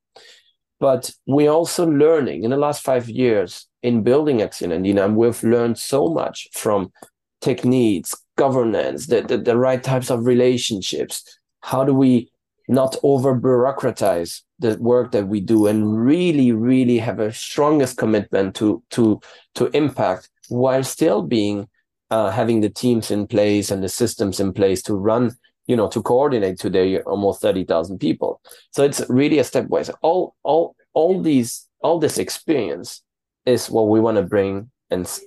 [0.81, 5.43] But we're also learning in the last five years in building Acción Andina, and we've
[5.43, 6.93] learned so much from
[7.41, 11.39] techniques, governance, the, the, the right types of relationships.
[11.61, 12.31] How do we
[12.69, 18.55] not over bureaucratize the work that we do and really, really have a strongest commitment
[18.57, 19.21] to to
[19.55, 21.69] to impact while still being
[22.11, 25.89] uh, having the teams in place and the systems in place to run you know
[25.89, 28.41] to coordinate today almost 30,000 people.
[28.73, 29.91] So it's really a stepwise.
[30.03, 33.03] All all all these all this experience
[33.49, 35.19] is what we want to bring and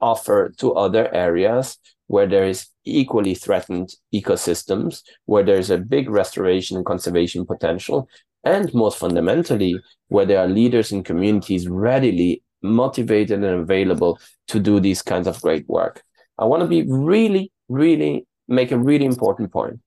[0.00, 6.76] offer to other areas where there is equally threatened ecosystems where there's a big restoration
[6.76, 8.08] and conservation potential
[8.44, 9.74] and most fundamentally
[10.08, 15.40] where there are leaders and communities readily motivated and available to do these kinds of
[15.40, 16.02] great work
[16.38, 19.80] i want to be really really make a really important point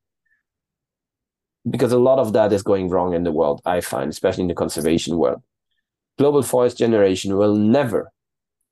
[1.70, 4.48] because a lot of that is going wrong in the world, I find, especially in
[4.48, 5.42] the conservation world.
[6.18, 8.12] Global Forest Generation will never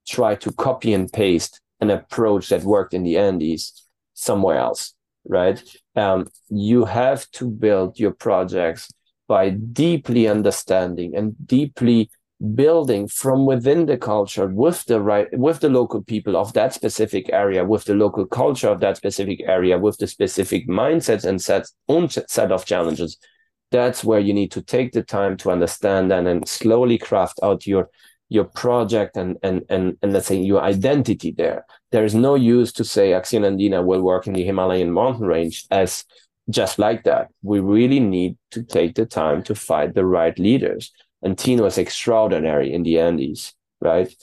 [0.08, 4.94] try to copy and paste an approach that worked in the Andes somewhere else,
[5.28, 5.62] right?
[5.96, 8.92] Um, you have to build your projects
[9.28, 12.10] by deeply understanding and deeply
[12.54, 17.30] building from within the culture with the right with the local people of that specific
[17.32, 21.74] area with the local culture of that specific area with the specific mindsets and sets
[21.88, 23.18] own set of challenges
[23.76, 27.68] that's where you need to take the time to understand and then slowly craft out
[27.68, 27.90] your
[28.30, 31.66] your project and and and, and let's say your identity there.
[31.92, 35.66] There is no use to say Acción Andina will work in the Himalayan mountain range
[35.72, 36.06] as
[36.50, 37.30] just like that.
[37.42, 40.92] We really need to take the time to find the right leaders.
[41.22, 44.14] And Tino was extraordinary in the Andes, right?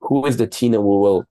[0.00, 1.24] Who is the Tino we will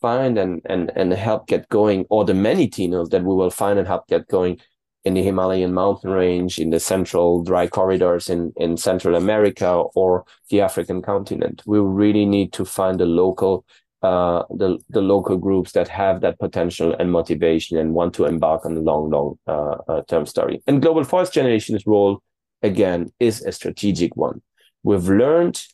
[0.00, 3.78] find and and and help get going, or the many Tinos that we will find
[3.78, 4.60] and help get going
[5.06, 10.24] in the Himalayan mountain range, in the central dry corridors in, in Central America or
[10.50, 11.62] the African continent.
[11.64, 13.64] We really need to find the local
[14.02, 18.66] uh, the the local groups that have that potential and motivation and want to embark
[18.66, 20.62] on a long, long uh, uh, term story.
[20.66, 22.22] And Global Forest Generation's role,
[22.62, 24.42] again, is a strategic one
[24.86, 25.66] we've learned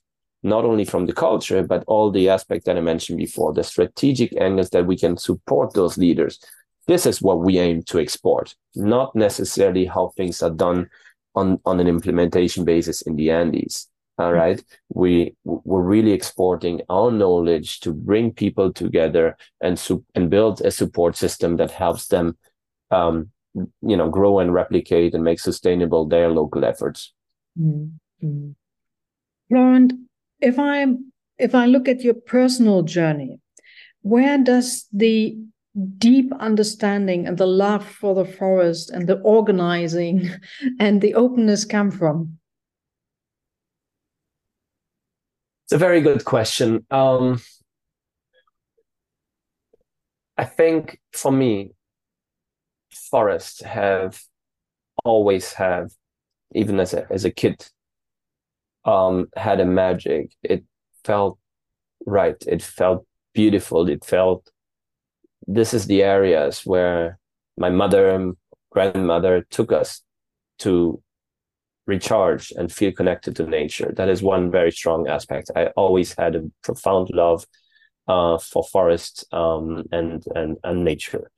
[0.42, 4.34] not only from the culture, but all the aspects that I mentioned before, the strategic
[4.40, 6.40] angles that we can support those leaders.
[6.86, 10.88] This is what we aim to export, not necessarily how things are done
[11.34, 13.88] on, on an implementation basis in the Andes.
[14.18, 14.60] All mm-hmm.
[14.88, 20.70] We, we're really exporting our knowledge to bring people together and, su- and build a
[20.70, 22.36] support system that helps them,
[22.90, 27.12] um, you know, grow and replicate and make sustainable their local efforts.
[27.58, 28.50] Mm-hmm.
[29.48, 29.92] Florent,
[30.40, 30.86] if I
[31.38, 33.40] if I look at your personal journey,
[34.02, 35.36] where does the
[35.98, 40.28] deep understanding and the love for the forest and the organizing
[40.80, 42.38] and the openness come from?
[45.64, 46.84] It's a very good question.
[46.90, 47.40] Um,
[50.36, 51.72] I think for me,
[52.90, 54.20] forests have
[55.04, 55.90] always have,
[56.54, 57.66] even as a as a kid,
[58.84, 60.32] um, had a magic.
[60.42, 60.64] It
[61.04, 61.38] felt
[62.04, 62.36] right.
[62.46, 63.88] It felt beautiful.
[63.88, 64.51] It felt
[65.46, 67.18] this is the areas where
[67.56, 68.36] my mother and
[68.70, 70.02] grandmother took us
[70.60, 71.02] to
[71.86, 73.92] recharge and feel connected to nature.
[73.96, 75.50] That is one very strong aspect.
[75.56, 77.44] I always had a profound love
[78.08, 81.30] uh, for forest um, and and and nature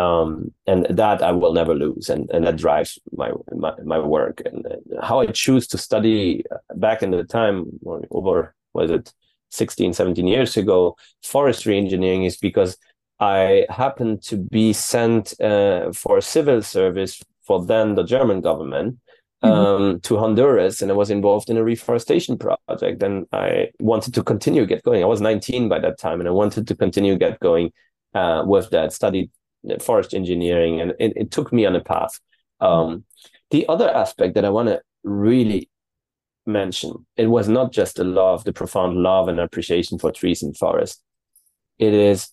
[0.00, 4.42] um, and that I will never lose, and and that drives my my, my work
[4.44, 4.66] and,
[5.02, 6.44] how I choose to study
[6.74, 7.66] back in the time
[8.10, 9.12] over was it
[9.50, 12.76] 16 17 years ago forestry engineering is because
[13.20, 18.98] I happened to be sent uh, for civil service for then the German government
[19.44, 19.52] mm-hmm.
[19.52, 19.98] um, mm-hmm.
[19.98, 23.02] to Honduras, and I was involved in a reforestation project.
[23.02, 25.02] And I wanted to continue get going.
[25.02, 27.72] I was 19 by that time, and I wanted to continue get going
[28.14, 28.92] uh, with that.
[28.92, 29.30] Studied
[29.80, 32.18] forest engineering, and it, it took me on a path.
[32.60, 33.04] Um,
[33.50, 35.68] the other aspect that I want to really
[36.46, 40.56] mention, it was not just the love, the profound love and appreciation for trees and
[40.56, 41.02] forest.
[41.78, 42.30] It is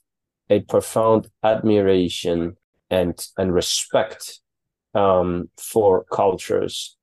[0.49, 2.55] a profound admiration
[2.89, 4.39] and and respect
[4.93, 6.95] um, for cultures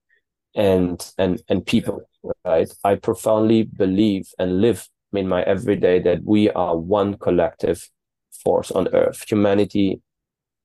[0.55, 2.03] and and and people.
[2.45, 7.89] Right, I profoundly believe and live in my everyday that we are one collective
[8.43, 9.25] force on earth.
[9.29, 10.01] Humanity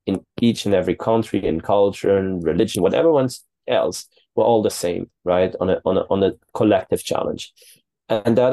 [0.06, 4.70] in each and every country and culture and religion, whatever one's else, we're all the
[4.70, 5.54] same, right?
[5.60, 7.52] On a on a on a collective challenge,
[8.08, 8.52] and that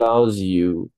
[0.00, 0.90] allows you,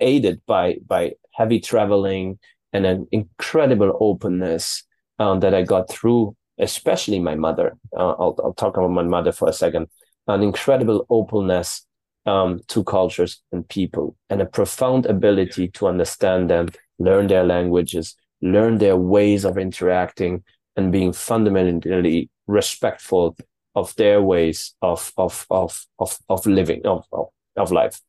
[0.00, 2.38] aided by by heavy traveling
[2.72, 4.82] and an incredible openness
[5.18, 7.76] um, that I got through especially my mother.
[7.96, 9.88] Uh, I'll, I'll talk about my mother for a second.
[10.26, 11.86] An incredible openness
[12.26, 18.14] um, to cultures and people, and a profound ability to understand them, learn their languages,
[18.42, 20.42] learn their ways of interacting,
[20.76, 23.36] and being fundamentally respectful
[23.74, 27.28] of their ways of of of of, of living of, of,
[27.58, 28.00] of life.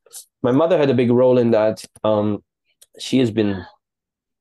[0.42, 1.84] My mother had a big role in that.
[2.04, 2.44] Um,
[2.98, 3.66] she has been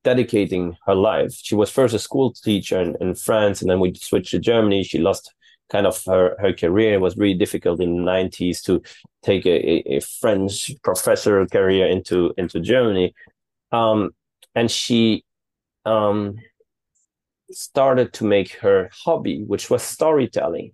[0.05, 1.33] dedicating her life.
[1.35, 4.83] She was first a school teacher in, in France, and then we switched to Germany.
[4.83, 5.35] She lost
[5.71, 6.95] kind of her, her career.
[6.95, 8.83] It was really difficult in the 90s to
[9.23, 13.15] take a, a French professor career into, into Germany.
[13.71, 14.11] Um,
[14.55, 15.25] and she
[15.85, 16.37] um,
[17.51, 20.73] started to make her hobby, which was storytelling,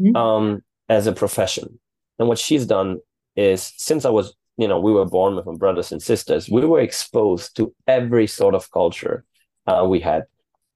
[0.00, 0.14] mm-hmm.
[0.16, 1.80] um, as a profession.
[2.18, 2.98] And what she's done
[3.36, 6.48] is since I was you know, we were born with brothers and sisters.
[6.48, 9.24] We were exposed to every sort of culture.
[9.66, 10.24] Uh, we had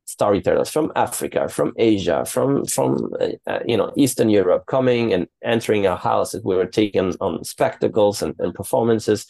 [0.07, 5.27] storytellers from Africa, from Asia, from from uh, uh, you know Eastern Europe coming and
[5.45, 6.43] entering our houses.
[6.45, 9.27] We were taken on spectacles and, and performances.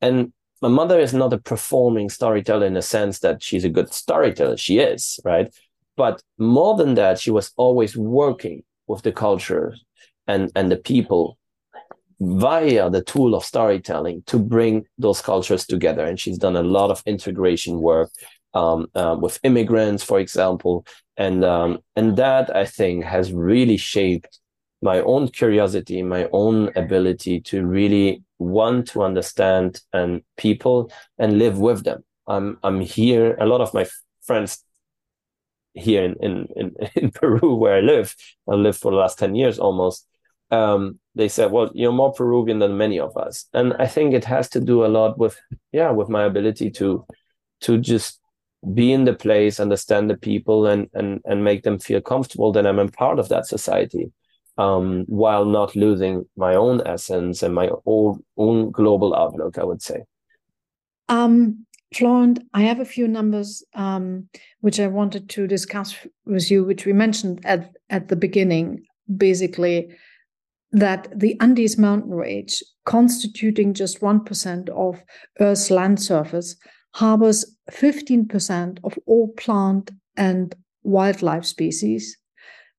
[0.00, 3.92] And my mother is not a performing storyteller in the sense that she's a good
[3.92, 4.56] storyteller.
[4.56, 5.54] She is, right?
[5.96, 9.74] But more than that, she was always working with the culture
[10.26, 11.38] and and the people
[12.20, 16.04] via the tool of storytelling to bring those cultures together.
[16.04, 18.10] And she's done a lot of integration work
[18.54, 20.86] um, uh, with immigrants, for example,
[21.16, 24.40] and um, and that I think has really shaped
[24.80, 31.58] my own curiosity, my own ability to really want to understand and people and live
[31.58, 32.02] with them.
[32.26, 33.36] I'm I'm here.
[33.38, 33.86] A lot of my
[34.22, 34.64] friends
[35.74, 38.16] here in in in, in Peru, where I live,
[38.48, 40.06] I live for the last ten years almost
[40.50, 44.24] um, they said, "Well, you're more Peruvian than many of us," and I think it
[44.24, 45.38] has to do a lot with,
[45.72, 47.06] yeah, with my ability to,
[47.62, 48.20] to just
[48.74, 52.66] be in the place, understand the people, and and and make them feel comfortable that
[52.66, 54.12] I'm a part of that society,
[54.58, 59.58] um, while not losing my own essence and my own own global outlook.
[59.58, 60.04] I would say.
[61.08, 64.28] Um, Florent, I have a few numbers um,
[64.60, 65.94] which I wanted to discuss
[66.24, 68.84] with you, which we mentioned at at the beginning.
[69.16, 69.94] Basically,
[70.72, 75.02] that the Andes mountain range, constituting just 1% of
[75.40, 76.56] Earth's land surface,
[76.94, 82.16] harbors 15% of all plant and wildlife species,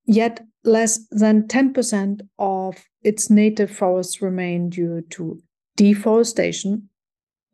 [0.05, 5.39] yet less than 10% of its native forests remain due to
[5.75, 6.89] deforestation,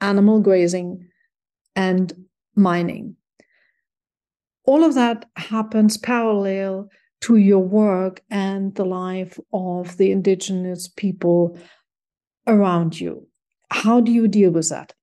[0.01, 1.07] animal grazing,
[1.75, 2.13] and
[2.55, 3.15] mining.
[4.65, 6.89] All of that happens parallel
[7.23, 11.57] to your work and the life of the indigenous people
[12.47, 13.25] around you.
[13.71, 14.93] How do you deal with that?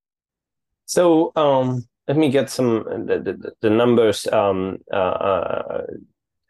[0.84, 4.26] So um, let me get some the, the, the numbers.
[4.26, 5.86] Um, uh, uh,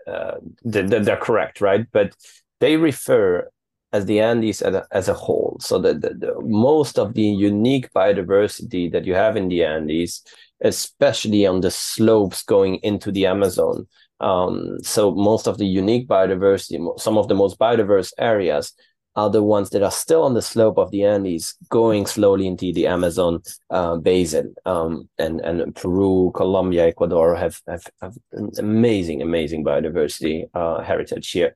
[0.08, 1.86] uh, they're correct, right?
[1.92, 2.16] But
[2.58, 3.48] they refer
[3.92, 5.56] as the Andes as a, as a whole.
[5.60, 10.22] So that the, the, most of the unique biodiversity that you have in the Andes,
[10.62, 13.86] especially on the slopes going into the Amazon,
[14.20, 18.72] um, so most of the unique biodiversity, some of the most biodiverse areas
[19.16, 22.72] are the ones that are still on the slope of the Andes, going slowly into
[22.72, 24.54] the Amazon uh, basin.
[24.66, 28.16] Um, and and Peru, Colombia, Ecuador have have, have
[28.58, 31.54] amazing, amazing biodiversity uh, heritage here.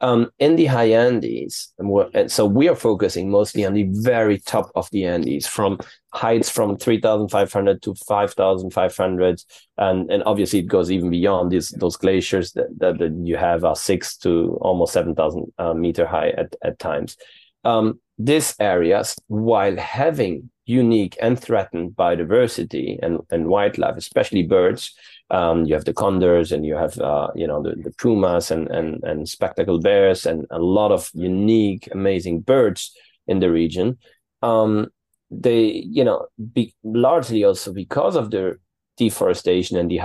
[0.00, 4.70] Um, in the high Andes, and so we are focusing mostly on the very top
[4.74, 5.78] of the Andes, from
[6.12, 9.42] heights from 3,500 to 5,500.
[9.78, 13.76] And, and obviously it goes even beyond these, those glaciers that, that, you have are
[13.76, 17.16] six to almost 7,000 uh, meter high at, at times.
[17.64, 24.94] Um, these areas, while having unique and threatened biodiversity and, and wildlife, especially birds,
[25.32, 28.70] um, you have the condors and you have uh, you know the, the pumas and,
[28.70, 32.94] and and spectacled bears and a lot of unique amazing birds
[33.26, 33.96] in the region
[34.42, 34.88] um,
[35.32, 38.58] they you know be, largely also because of the
[38.96, 40.00] deforestation and the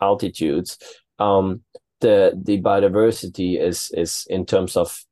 [0.00, 0.78] altitudes
[1.18, 1.62] um,
[2.00, 5.04] the the biodiversity is is in terms of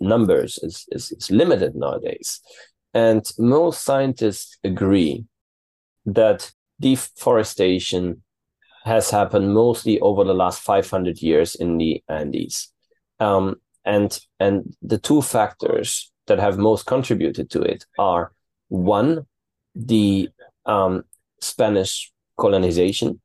[0.00, 2.40] numbers is, is, is limited nowadays
[2.92, 5.24] and most scientists agree
[6.06, 6.50] that
[6.80, 8.22] deforestation
[8.86, 12.72] has happened mostly over the last 500 years in the Andes.
[13.18, 18.32] Um, and, and the two factors that have most contributed to it are
[18.68, 19.26] one,
[19.74, 20.28] the
[20.64, 21.04] um,
[21.40, 23.20] Spanish colonization,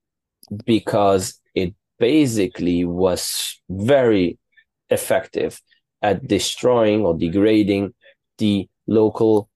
[0.65, 4.37] because it basically was very
[4.89, 5.61] effective
[6.01, 7.93] at destroying or degrading
[8.37, 9.49] the local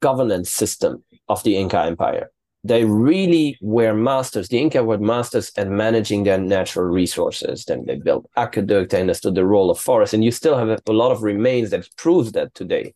[0.00, 2.30] governance system of the Inca Empire
[2.64, 4.48] they really were masters.
[4.48, 7.66] The Inca were masters at managing their natural resources.
[7.66, 10.92] Then they built aqueduct, they understood the role of forests, and you still have a
[10.92, 12.94] lot of remains that proves that today.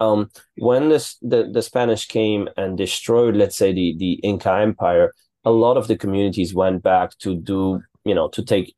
[0.00, 5.12] Um, when this, the, the Spanish came and destroyed, let's say, the, the Inca Empire,
[5.44, 8.74] a lot of the communities went back to do, you know, to take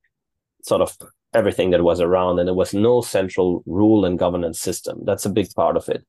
[0.62, 0.96] sort of
[1.32, 5.00] everything that was around, and there was no central rule and governance system.
[5.04, 6.04] That's a big part of it.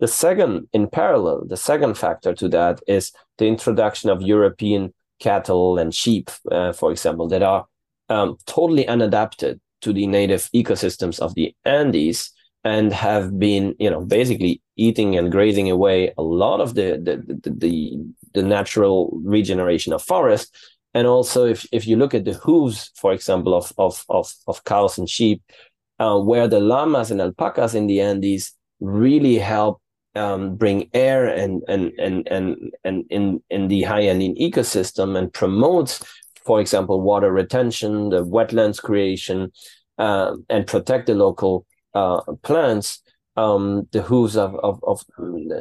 [0.00, 5.78] The second, in parallel, the second factor to that is the introduction of European cattle
[5.78, 7.66] and sheep, uh, for example, that are
[8.08, 12.32] um, totally unadapted to the native ecosystems of the Andes
[12.64, 17.22] and have been, you know, basically eating and grazing away a lot of the the
[17.42, 17.98] the, the,
[18.32, 20.56] the natural regeneration of forest.
[20.94, 24.64] And also, if, if you look at the hooves, for example, of of of, of
[24.64, 25.42] cows and sheep,
[25.98, 29.80] uh, where the llamas and alpacas in the Andes really help
[30.14, 35.32] um, bring air and and and and and in in the high Andean ecosystem and
[35.32, 36.02] promotes,
[36.44, 39.52] for example, water retention, the wetlands creation,
[39.98, 43.00] uh, and protect the local uh, plants.
[43.36, 45.04] Um, the hooves of, of, of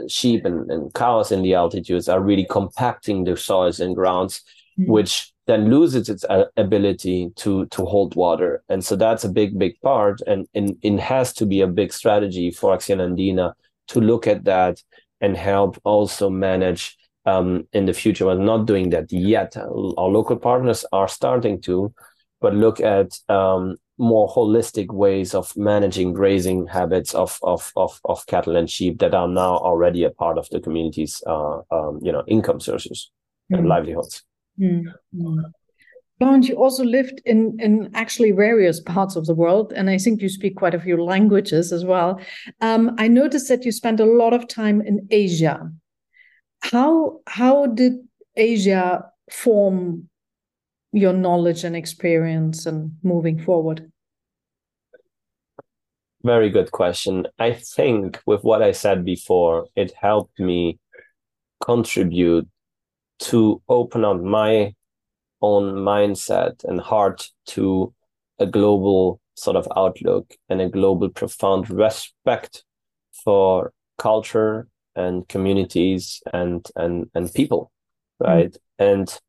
[0.08, 4.44] sheep and, and cows in the altitudes are really compacting the soils and grounds,
[4.80, 4.92] mm-hmm.
[4.92, 8.64] which then loses its uh, ability to to hold water.
[8.70, 10.22] And so that's a big, big part.
[10.28, 13.54] And, and it has to be a big strategy for Acción Andina
[13.88, 14.80] to look at that
[15.20, 18.26] and help also manage um, in the future.
[18.26, 19.58] We're not doing that yet.
[19.58, 21.94] Our local partners are starting to,
[22.40, 28.26] but look at um, more holistic ways of managing grazing habits of, of, of, of
[28.26, 32.12] cattle and sheep that are now already a part of the community's uh, um, you
[32.12, 33.12] know income sources
[33.52, 33.60] mm.
[33.60, 34.24] and livelihoods.
[34.60, 34.86] Mm.
[36.20, 40.22] Florent, you also lived in, in actually various parts of the world, and I think
[40.22, 42.20] you speak quite a few languages as well.
[42.62, 45.72] Um, I noticed that you spent a lot of time in Asia.
[46.62, 47.94] How how did
[48.36, 50.10] Asia form
[50.94, 53.92] your knowledge and experience and moving forward?
[56.24, 57.28] Very good question.
[57.38, 60.80] I think with what I said before, it helped me
[61.62, 62.48] contribute
[63.20, 64.74] to open up my
[65.42, 67.94] own mindset and heart to
[68.40, 72.64] a global sort of outlook and a global profound respect
[73.24, 77.72] for culture and communities and and and people
[78.20, 78.58] right mm.
[78.80, 79.20] and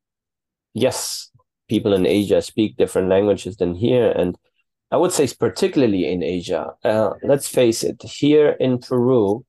[0.73, 1.31] yes
[1.67, 4.37] people in asia speak different languages than here and
[4.91, 9.43] i would say particularly in asia uh, let's face it here in peru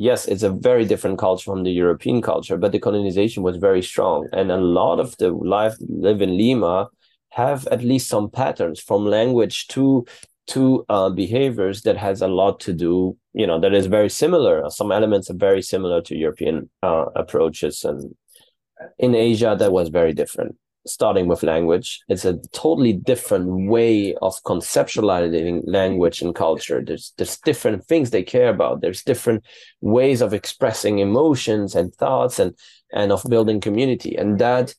[0.00, 3.82] yes, it's a very different culture from the European culture, but the colonization was very
[3.82, 4.26] strong.
[4.32, 6.88] And a lot of the life live in Lima
[7.32, 10.06] have at least some patterns from language to
[10.46, 14.68] to uh, behaviors that has a lot to do, you know, that is very similar.
[14.70, 17.84] Some elements are very similar to European uh, approaches.
[17.84, 18.16] And
[18.98, 20.56] in Asia, that was very different
[20.86, 22.00] starting with language.
[22.08, 26.82] It's a totally different way of conceptualizing language and culture.
[26.84, 28.80] There's there's different things they care about.
[28.80, 29.44] There's different
[29.80, 32.54] ways of expressing emotions and thoughts and
[32.92, 34.16] and of building community.
[34.16, 34.74] And that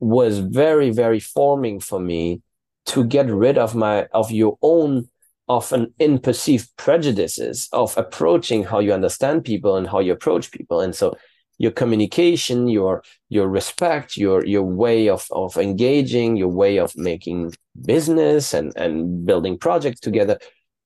[0.00, 2.42] was very, very forming for me
[2.86, 5.08] to get rid of my of your own
[5.48, 10.80] often imperceived prejudices of approaching how you understand people and how you approach people.
[10.80, 11.16] And so
[11.58, 17.54] your communication, your your respect, your your way of of engaging, your way of making
[17.84, 20.38] business and and building projects together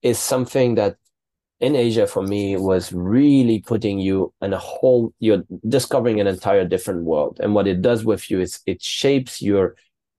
[0.03, 0.97] is something that
[1.61, 6.65] in Asia for me was really putting you in a whole you're discovering an entire
[6.65, 7.41] different world.
[7.43, 9.75] And what it does with you is it shapes your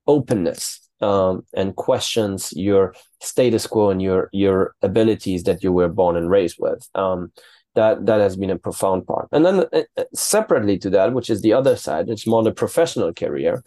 [0.06, 6.16] openness um, and questions your status quo and your your abilities that you were born
[6.16, 6.88] and raised with.
[6.94, 7.32] Um,
[7.74, 9.28] that that has been a profound part.
[9.32, 12.52] And then uh, uh, separately to that which is the other side it's more the
[12.52, 13.62] professional career.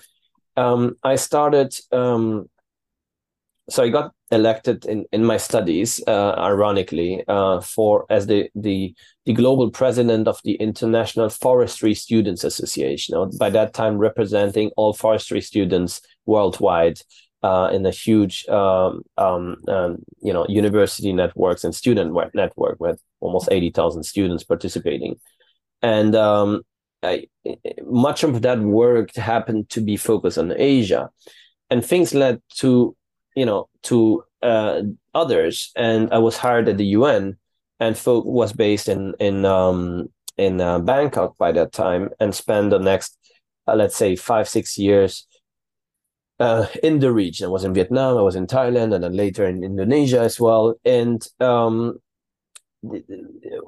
[0.56, 2.48] Um, i started um,
[3.70, 8.94] so i got elected in, in my studies uh, ironically uh, for as the, the
[9.26, 15.42] the global president of the international forestry students association by that time representing all forestry
[15.42, 17.00] students worldwide
[17.44, 23.00] uh, in a huge um, um, um, you know university networks and student network with
[23.20, 25.20] almost 80,000 students participating.
[25.82, 26.62] And um,
[27.04, 27.28] I,
[27.84, 31.10] much of that work happened to be focused on Asia.
[31.70, 32.96] And things led to
[33.36, 34.84] you know to uh,
[35.14, 35.72] others.
[35.76, 37.38] And I was hired at the UN
[37.80, 42.70] and fo- was based in in um, in uh, Bangkok by that time and spent
[42.70, 43.18] the next
[43.68, 45.28] uh, let's say five six years
[46.40, 47.46] uh, in the region.
[47.46, 50.76] I was in Vietnam, I was in Thailand, and then later in Indonesia as well.
[50.86, 52.00] And um,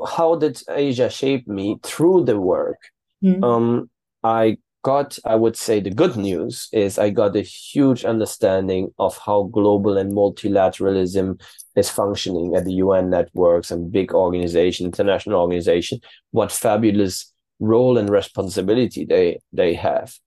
[0.07, 2.79] how did Asia shape me through the work?
[3.23, 3.43] Mm.
[3.43, 3.89] Um,
[4.23, 9.17] I got, I would say, the good news is I got a huge understanding of
[9.17, 11.41] how global and multilateralism
[11.75, 16.01] is functioning at the UN networks and big organization, international organization,
[16.31, 20.17] what fabulous role and responsibility they they have.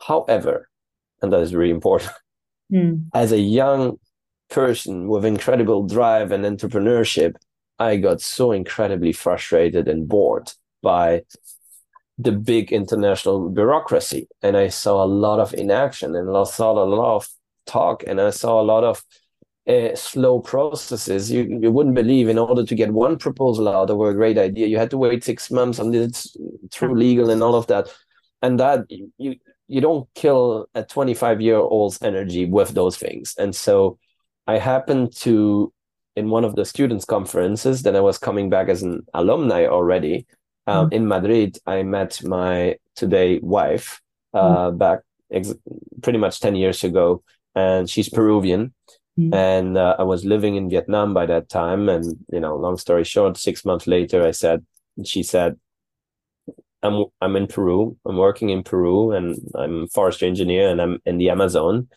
[0.00, 0.69] However,
[1.22, 2.12] and that is really important,
[2.72, 3.04] mm.
[3.14, 3.98] as a young
[4.50, 7.34] person with incredible drive and entrepreneurship,
[7.78, 10.52] I got so incredibly frustrated and bored
[10.82, 11.22] by
[12.18, 14.28] the big international bureaucracy.
[14.42, 17.28] And I saw a lot of inaction and I saw a lot of
[17.66, 19.02] talk and I saw a lot of
[19.66, 21.30] uh, slow processes.
[21.30, 24.66] You, you wouldn't believe in order to get one proposal out or a great idea,
[24.66, 26.36] you had to wait six months and it's
[26.70, 27.88] through legal and all of that.
[28.42, 29.36] And that you,
[29.70, 33.34] you don't kill a 25 year old's energy with those things.
[33.38, 33.98] And so
[34.48, 35.72] I happened to,
[36.16, 40.26] in one of the students' conferences, then I was coming back as an alumni already
[40.66, 40.92] um, mm.
[40.92, 41.56] in Madrid.
[41.66, 44.02] I met my today wife
[44.34, 44.78] uh, mm.
[44.78, 45.00] back
[45.30, 45.54] ex-
[46.02, 47.22] pretty much 10 years ago,
[47.54, 48.74] and she's Peruvian.
[49.16, 49.32] Mm.
[49.32, 51.88] And uh, I was living in Vietnam by that time.
[51.88, 54.66] And, you know, long story short, six months later, I said,
[55.04, 55.60] she said,
[56.82, 57.96] I'm I'm in Peru.
[58.06, 61.88] I'm working in Peru, and I'm forestry engineer, and I'm in the Amazon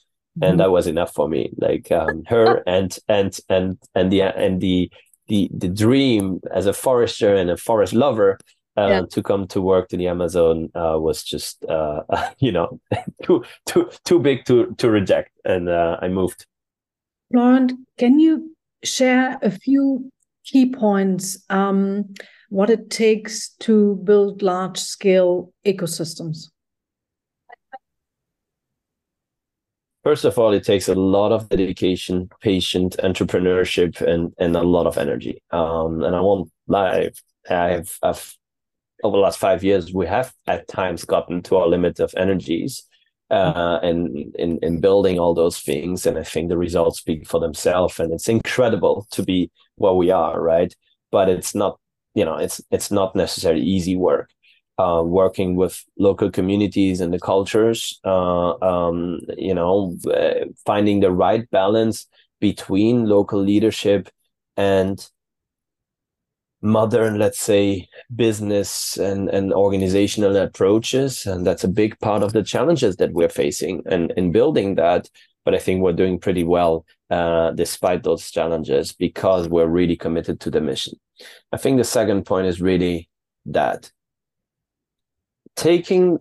[0.41, 0.57] and mm-hmm.
[0.57, 4.91] that was enough for me like um, her and and and and the and the
[5.27, 8.39] the the dream as a forester and a forest lover
[8.75, 9.01] uh, yeah.
[9.11, 12.01] to come to work to the Amazon uh, was just uh,
[12.39, 12.79] you know
[13.23, 16.45] too too too big to to reject, and uh, I moved.
[17.31, 20.11] Florent, can you share a few
[20.43, 21.43] key points?
[21.49, 22.13] Um,
[22.53, 26.49] what it takes to build large scale ecosystems?
[30.03, 34.85] First of all, it takes a lot of dedication, patient entrepreneurship, and and a lot
[34.85, 35.41] of energy.
[35.49, 37.09] Um, and I won't lie,
[37.49, 38.37] I've, I've
[39.03, 42.83] over the last five years, we have at times gotten to our limit of energies
[43.31, 46.05] uh, and in, in building all those things.
[46.05, 47.99] And I think the results speak for themselves.
[47.99, 50.73] And it's incredible to be where we are, right?
[51.11, 51.79] But it's not,
[52.13, 54.29] you know, it's it's not necessarily easy work
[54.77, 61.11] uh, working with local communities and the cultures, uh, um, you know, uh, finding the
[61.11, 62.07] right balance
[62.39, 64.09] between local leadership
[64.57, 65.09] and
[66.61, 71.25] modern, let's say, business and, and organizational approaches.
[71.25, 75.09] And that's a big part of the challenges that we're facing and in building that.
[75.45, 80.39] But I think we're doing pretty well uh, despite those challenges because we're really committed
[80.41, 80.93] to the mission.
[81.51, 83.09] I think the second point is really
[83.45, 83.91] that
[85.55, 86.19] taking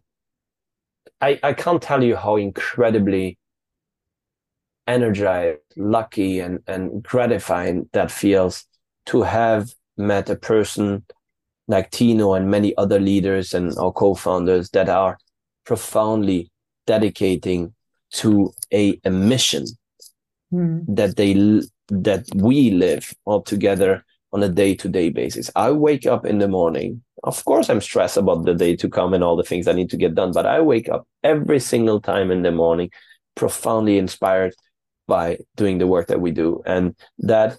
[1.21, 3.39] I, I can't tell you how incredibly
[4.89, 8.65] energized, lucky, and, and gratifying that feels
[9.07, 11.05] to have met a person
[11.69, 15.17] like Tino and many other leaders and our co-founders that are
[15.65, 16.51] profoundly
[16.89, 17.73] dedicating
[18.13, 19.65] to a, a mission
[20.53, 20.85] mm.
[20.89, 21.35] that they
[21.89, 25.51] that we live all together on a day-to-day basis.
[25.55, 29.15] I wake up in the morning of course i'm stressed about the day to come
[29.15, 32.01] and all the things i need to get done but i wake up every single
[32.01, 32.91] time in the morning
[33.35, 34.55] profoundly inspired
[35.07, 37.59] by doing the work that we do and that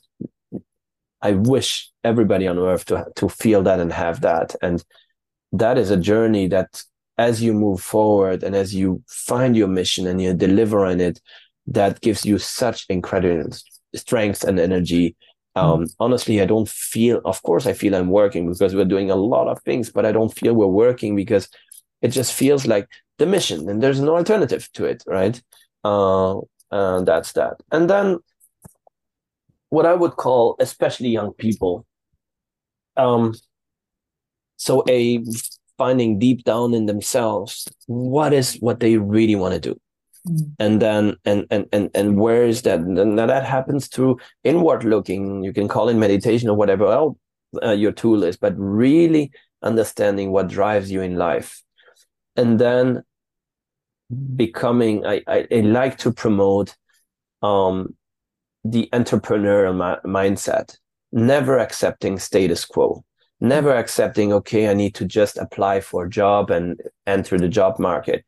[1.21, 4.83] i wish everybody on earth to to feel that and have that and
[5.51, 6.83] that is a journey that
[7.17, 11.19] as you move forward and as you find your mission and you deliver on it
[11.67, 13.55] that gives you such incredible
[13.95, 15.15] strength and energy
[15.55, 15.95] um, mm.
[15.99, 19.47] honestly, I don't feel, of course, I feel I'm working because we're doing a lot
[19.47, 21.47] of things, but I don't feel we're working because
[22.01, 22.87] it just feels like
[23.19, 25.41] the mission and there's no alternative to it, right?
[25.83, 26.39] Uh,
[26.71, 27.57] and that's that.
[27.71, 28.17] And then
[29.69, 31.85] what I would call, especially young people,
[32.97, 33.35] um,
[34.57, 35.23] so a
[35.77, 39.79] finding deep down in themselves what is what they really want to do.
[40.25, 40.55] Mm.
[40.57, 42.79] and then and and and and where is that?
[42.79, 47.17] And that happens through inward looking you can call it meditation or whatever else
[47.61, 51.61] uh, your tool is but really understanding what drives you in life.
[52.37, 53.03] And then
[54.35, 56.75] becoming i i, I like to promote
[57.41, 57.95] um
[58.63, 60.77] the entrepreneurial ma- mindset
[61.11, 63.03] never accepting status quo
[63.39, 67.77] never accepting okay i need to just apply for a job and enter the job
[67.79, 68.23] market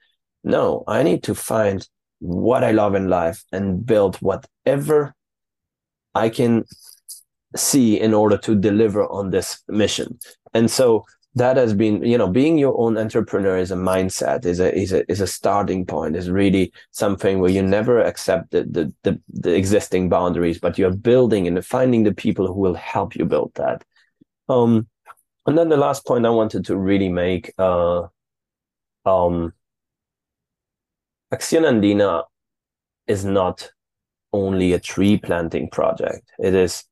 [0.45, 1.85] no, I need to find
[2.19, 5.13] what I love in life and build whatever
[6.13, 6.65] I can
[7.55, 10.19] see in order to deliver on this mission.
[10.53, 11.03] And so
[11.33, 14.93] that has been, you know, being your own entrepreneur is a mindset, is a is
[14.93, 19.19] a is a starting point, is really something where you never accept the the the,
[19.29, 23.51] the existing boundaries, but you're building and finding the people who will help you build
[23.55, 23.83] that.
[24.47, 24.87] Um
[25.45, 28.03] and then the last point I wanted to really make uh
[29.05, 29.53] um
[31.33, 32.23] Acción Andina
[33.07, 33.69] is not
[34.31, 36.29] only a tree planting project.
[36.39, 36.83] It is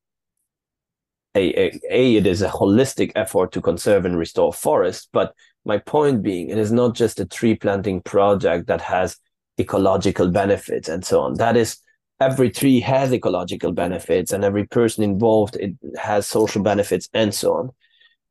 [1.35, 5.07] a, a, a it is a holistic effort to conserve and restore forests.
[5.11, 5.33] But
[5.65, 9.17] my point being, it is not just a tree planting project that has
[9.59, 11.35] ecological benefits and so on.
[11.35, 11.77] That is
[12.19, 17.53] every tree has ecological benefits and every person involved it has social benefits and so
[17.53, 17.69] on.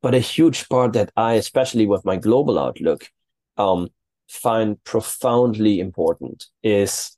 [0.03, 3.09] But a huge part that I, especially with my global outlook,
[3.57, 3.88] um,
[4.28, 7.16] find profoundly important is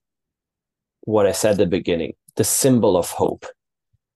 [1.03, 3.47] what I said at the beginning, the symbol of hope.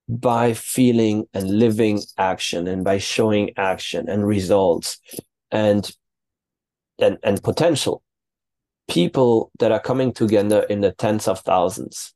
[0.07, 4.99] By feeling and living action and by showing action and results
[5.51, 5.89] and
[6.99, 8.01] and, and potential,
[8.89, 12.13] people that are coming together in the tens of thousands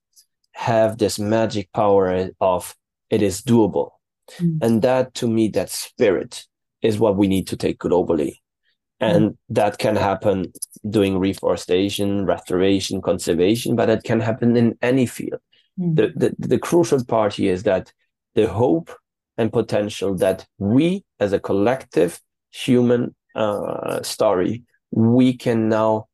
[0.53, 2.75] have this magic power of
[3.09, 3.91] it is doable.
[4.39, 4.59] Mm.
[4.61, 6.45] And that to me, that spirit
[6.81, 8.37] is what we need to take globally.
[8.99, 9.37] And mm.
[9.49, 10.53] that can happen
[10.89, 15.39] doing reforestation, restoration, conservation, but it can happen in any field.
[15.79, 15.95] Mm.
[15.95, 17.91] The, the, the crucial part here is that
[18.35, 18.91] the hope
[19.37, 22.19] and potential that we as a collective
[22.51, 26.07] human uh, story, we can now,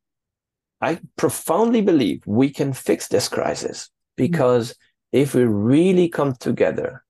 [0.82, 4.76] I profoundly believe we can fix this crisis because
[5.11, 7.03] if we really come together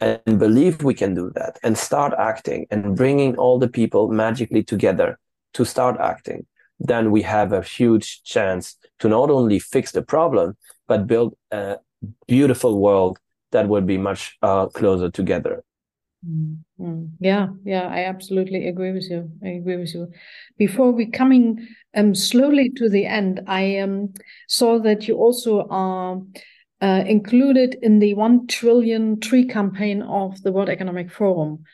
[0.00, 4.62] and believe we can do that and start acting and bringing all the people magically
[4.62, 5.18] together
[5.54, 6.46] to start acting,
[6.78, 11.78] then we have a huge chance to not only fix the problem, but build a
[12.26, 13.18] beautiful world
[13.52, 15.64] that would be much uh, closer together.
[16.28, 17.04] Mm-hmm.
[17.20, 19.30] Yeah, yeah, I absolutely agree with you.
[19.44, 20.10] I agree with you.
[20.58, 24.14] Before we coming um slowly to the end, I um
[24.48, 26.20] saw that you also are uh,
[26.80, 31.64] included in the one trillion tree campaign of the World Economic Forum.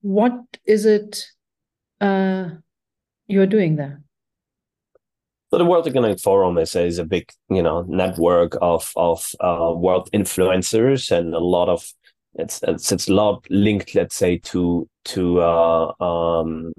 [0.00, 1.24] What is it
[2.00, 2.50] uh,
[3.26, 4.02] you're doing there?
[5.50, 9.72] So the World Economic Forum is, is a big, you know, network of of uh,
[9.74, 11.90] world influencers and a lot of
[12.34, 16.72] it's it's it's a lot linked, let's say, to to uh, um,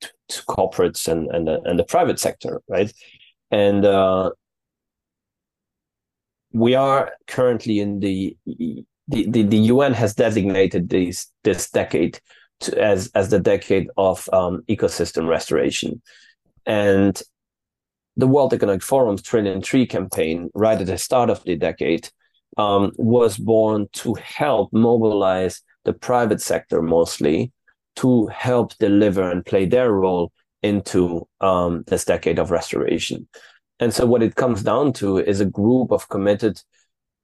[0.00, 2.92] to, to corporates and and the, and the private sector, right?
[3.50, 4.30] And uh,
[6.52, 8.36] we are currently in the
[9.08, 12.20] the, the, the UN has designated this this decade
[12.60, 16.00] to, as as the decade of um, ecosystem restoration,
[16.66, 17.20] and
[18.16, 22.08] the World Economic Forum's Trillion Tree campaign, right at the start of the decade,
[22.58, 27.52] um, was born to help mobilize the private sector mostly
[27.96, 30.32] to help deliver and play their role
[30.62, 33.28] into um, this decade of restoration.
[33.82, 36.62] And so, what it comes down to is a group of committed,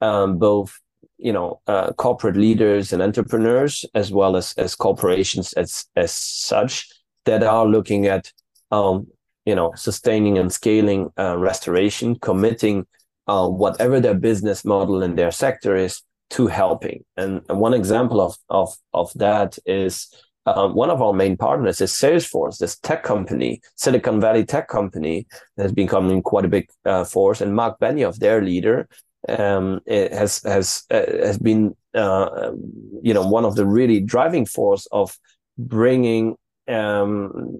[0.00, 0.76] um, both
[1.16, 6.88] you know, uh, corporate leaders and entrepreneurs, as well as as corporations as as such,
[7.26, 8.32] that are looking at
[8.72, 9.06] um,
[9.46, 12.88] you know sustaining and scaling uh, restoration, committing
[13.28, 17.04] uh, whatever their business model in their sector is to helping.
[17.16, 20.12] And, and one example of, of, of that is
[20.56, 25.26] um, one of our main partners is Salesforce, this tech company, Silicon Valley tech company
[25.56, 27.40] that has become quite a big uh, force.
[27.40, 28.88] And Marc Benioff, their leader,
[29.28, 32.52] um, has has uh, has been uh,
[33.02, 35.16] you know one of the really driving force of
[35.56, 36.36] bringing
[36.68, 37.58] um,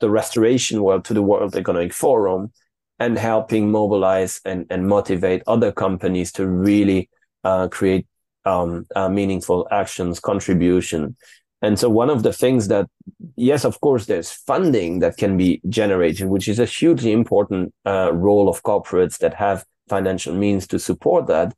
[0.00, 2.52] the restoration world to the World Economic Forum
[2.98, 7.08] and helping mobilize and, and motivate other companies to really
[7.44, 8.06] uh, create
[8.44, 11.16] um, uh, meaningful actions, contribution.
[11.62, 12.88] And so one of the things that,
[13.36, 18.12] yes, of course, there's funding that can be generated, which is a hugely important uh,
[18.12, 21.54] role of corporates that have financial means to support that.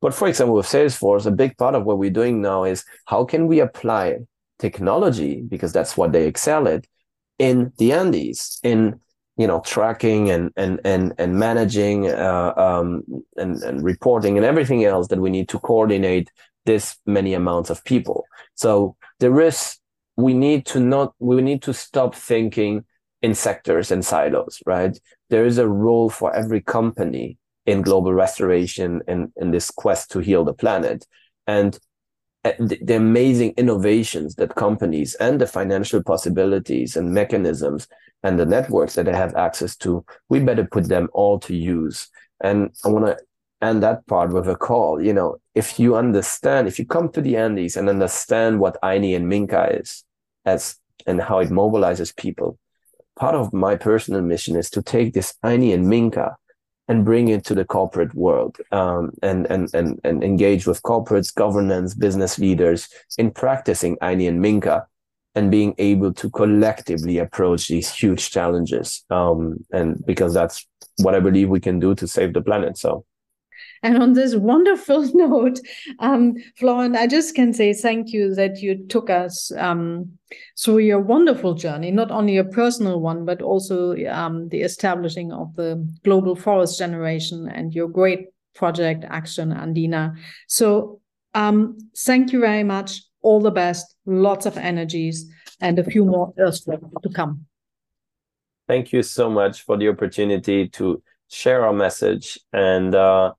[0.00, 3.24] But for example, with Salesforce, a big part of what we're doing now is how
[3.24, 4.18] can we apply
[4.58, 6.84] technology, because that's what they excel at,
[7.38, 9.00] in the Andes, in
[9.36, 13.02] you know tracking and and and and managing uh, um,
[13.36, 16.30] and and reporting and everything else that we need to coordinate
[16.66, 18.26] this many amounts of people.
[18.54, 19.76] So there is
[20.16, 22.84] we need to not we need to stop thinking
[23.22, 24.98] in sectors and silos, right?
[25.28, 30.20] There is a role for every company in global restoration and in this quest to
[30.20, 31.06] heal the planet.
[31.46, 31.78] And
[32.44, 37.86] uh, the amazing innovations that companies and the financial possibilities and mechanisms
[38.22, 42.08] and the networks that they have access to, we better put them all to use.
[42.42, 43.18] And I want to
[43.62, 45.02] end that part with a call.
[45.02, 49.14] You know, if you understand, if you come to the Andes and understand what Ayni
[49.14, 50.04] and Minka is
[50.44, 52.58] as and how it mobilizes people,
[53.16, 56.36] part of my personal mission is to take this Ayni and Minka
[56.88, 61.32] and bring it to the corporate world um, and, and, and, and engage with corporates,
[61.32, 64.86] governance, business leaders in practicing Ayni and Minka
[65.36, 69.04] and being able to collectively approach these huge challenges.
[69.10, 72.76] Um, and because that's what I believe we can do to save the planet.
[72.76, 73.04] So
[73.82, 75.60] and on this wonderful note,
[75.98, 80.10] um, Florent, I just can say thank you that you took us um,
[80.58, 85.54] through your wonderful journey, not only a personal one, but also um, the establishing of
[85.56, 90.16] the Global Forest Generation and your great project, Acción Andina.
[90.46, 91.00] So
[91.34, 93.02] um, thank you very much.
[93.22, 97.46] All the best, lots of energies, and a few more Earth to come.
[98.66, 103.32] Thank you so much for the opportunity to share our message and uh,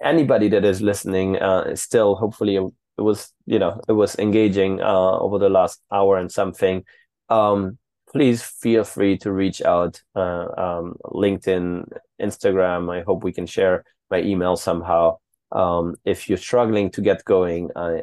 [0.00, 5.18] anybody that is listening uh, still hopefully it was you know it was engaging uh,
[5.18, 6.84] over the last hour and something.
[7.28, 11.84] Um, please feel free to reach out uh, um, linkedin
[12.20, 12.90] instagram.
[12.90, 15.18] I hope we can share my email somehow.
[15.52, 18.00] Um, if you're struggling to get going i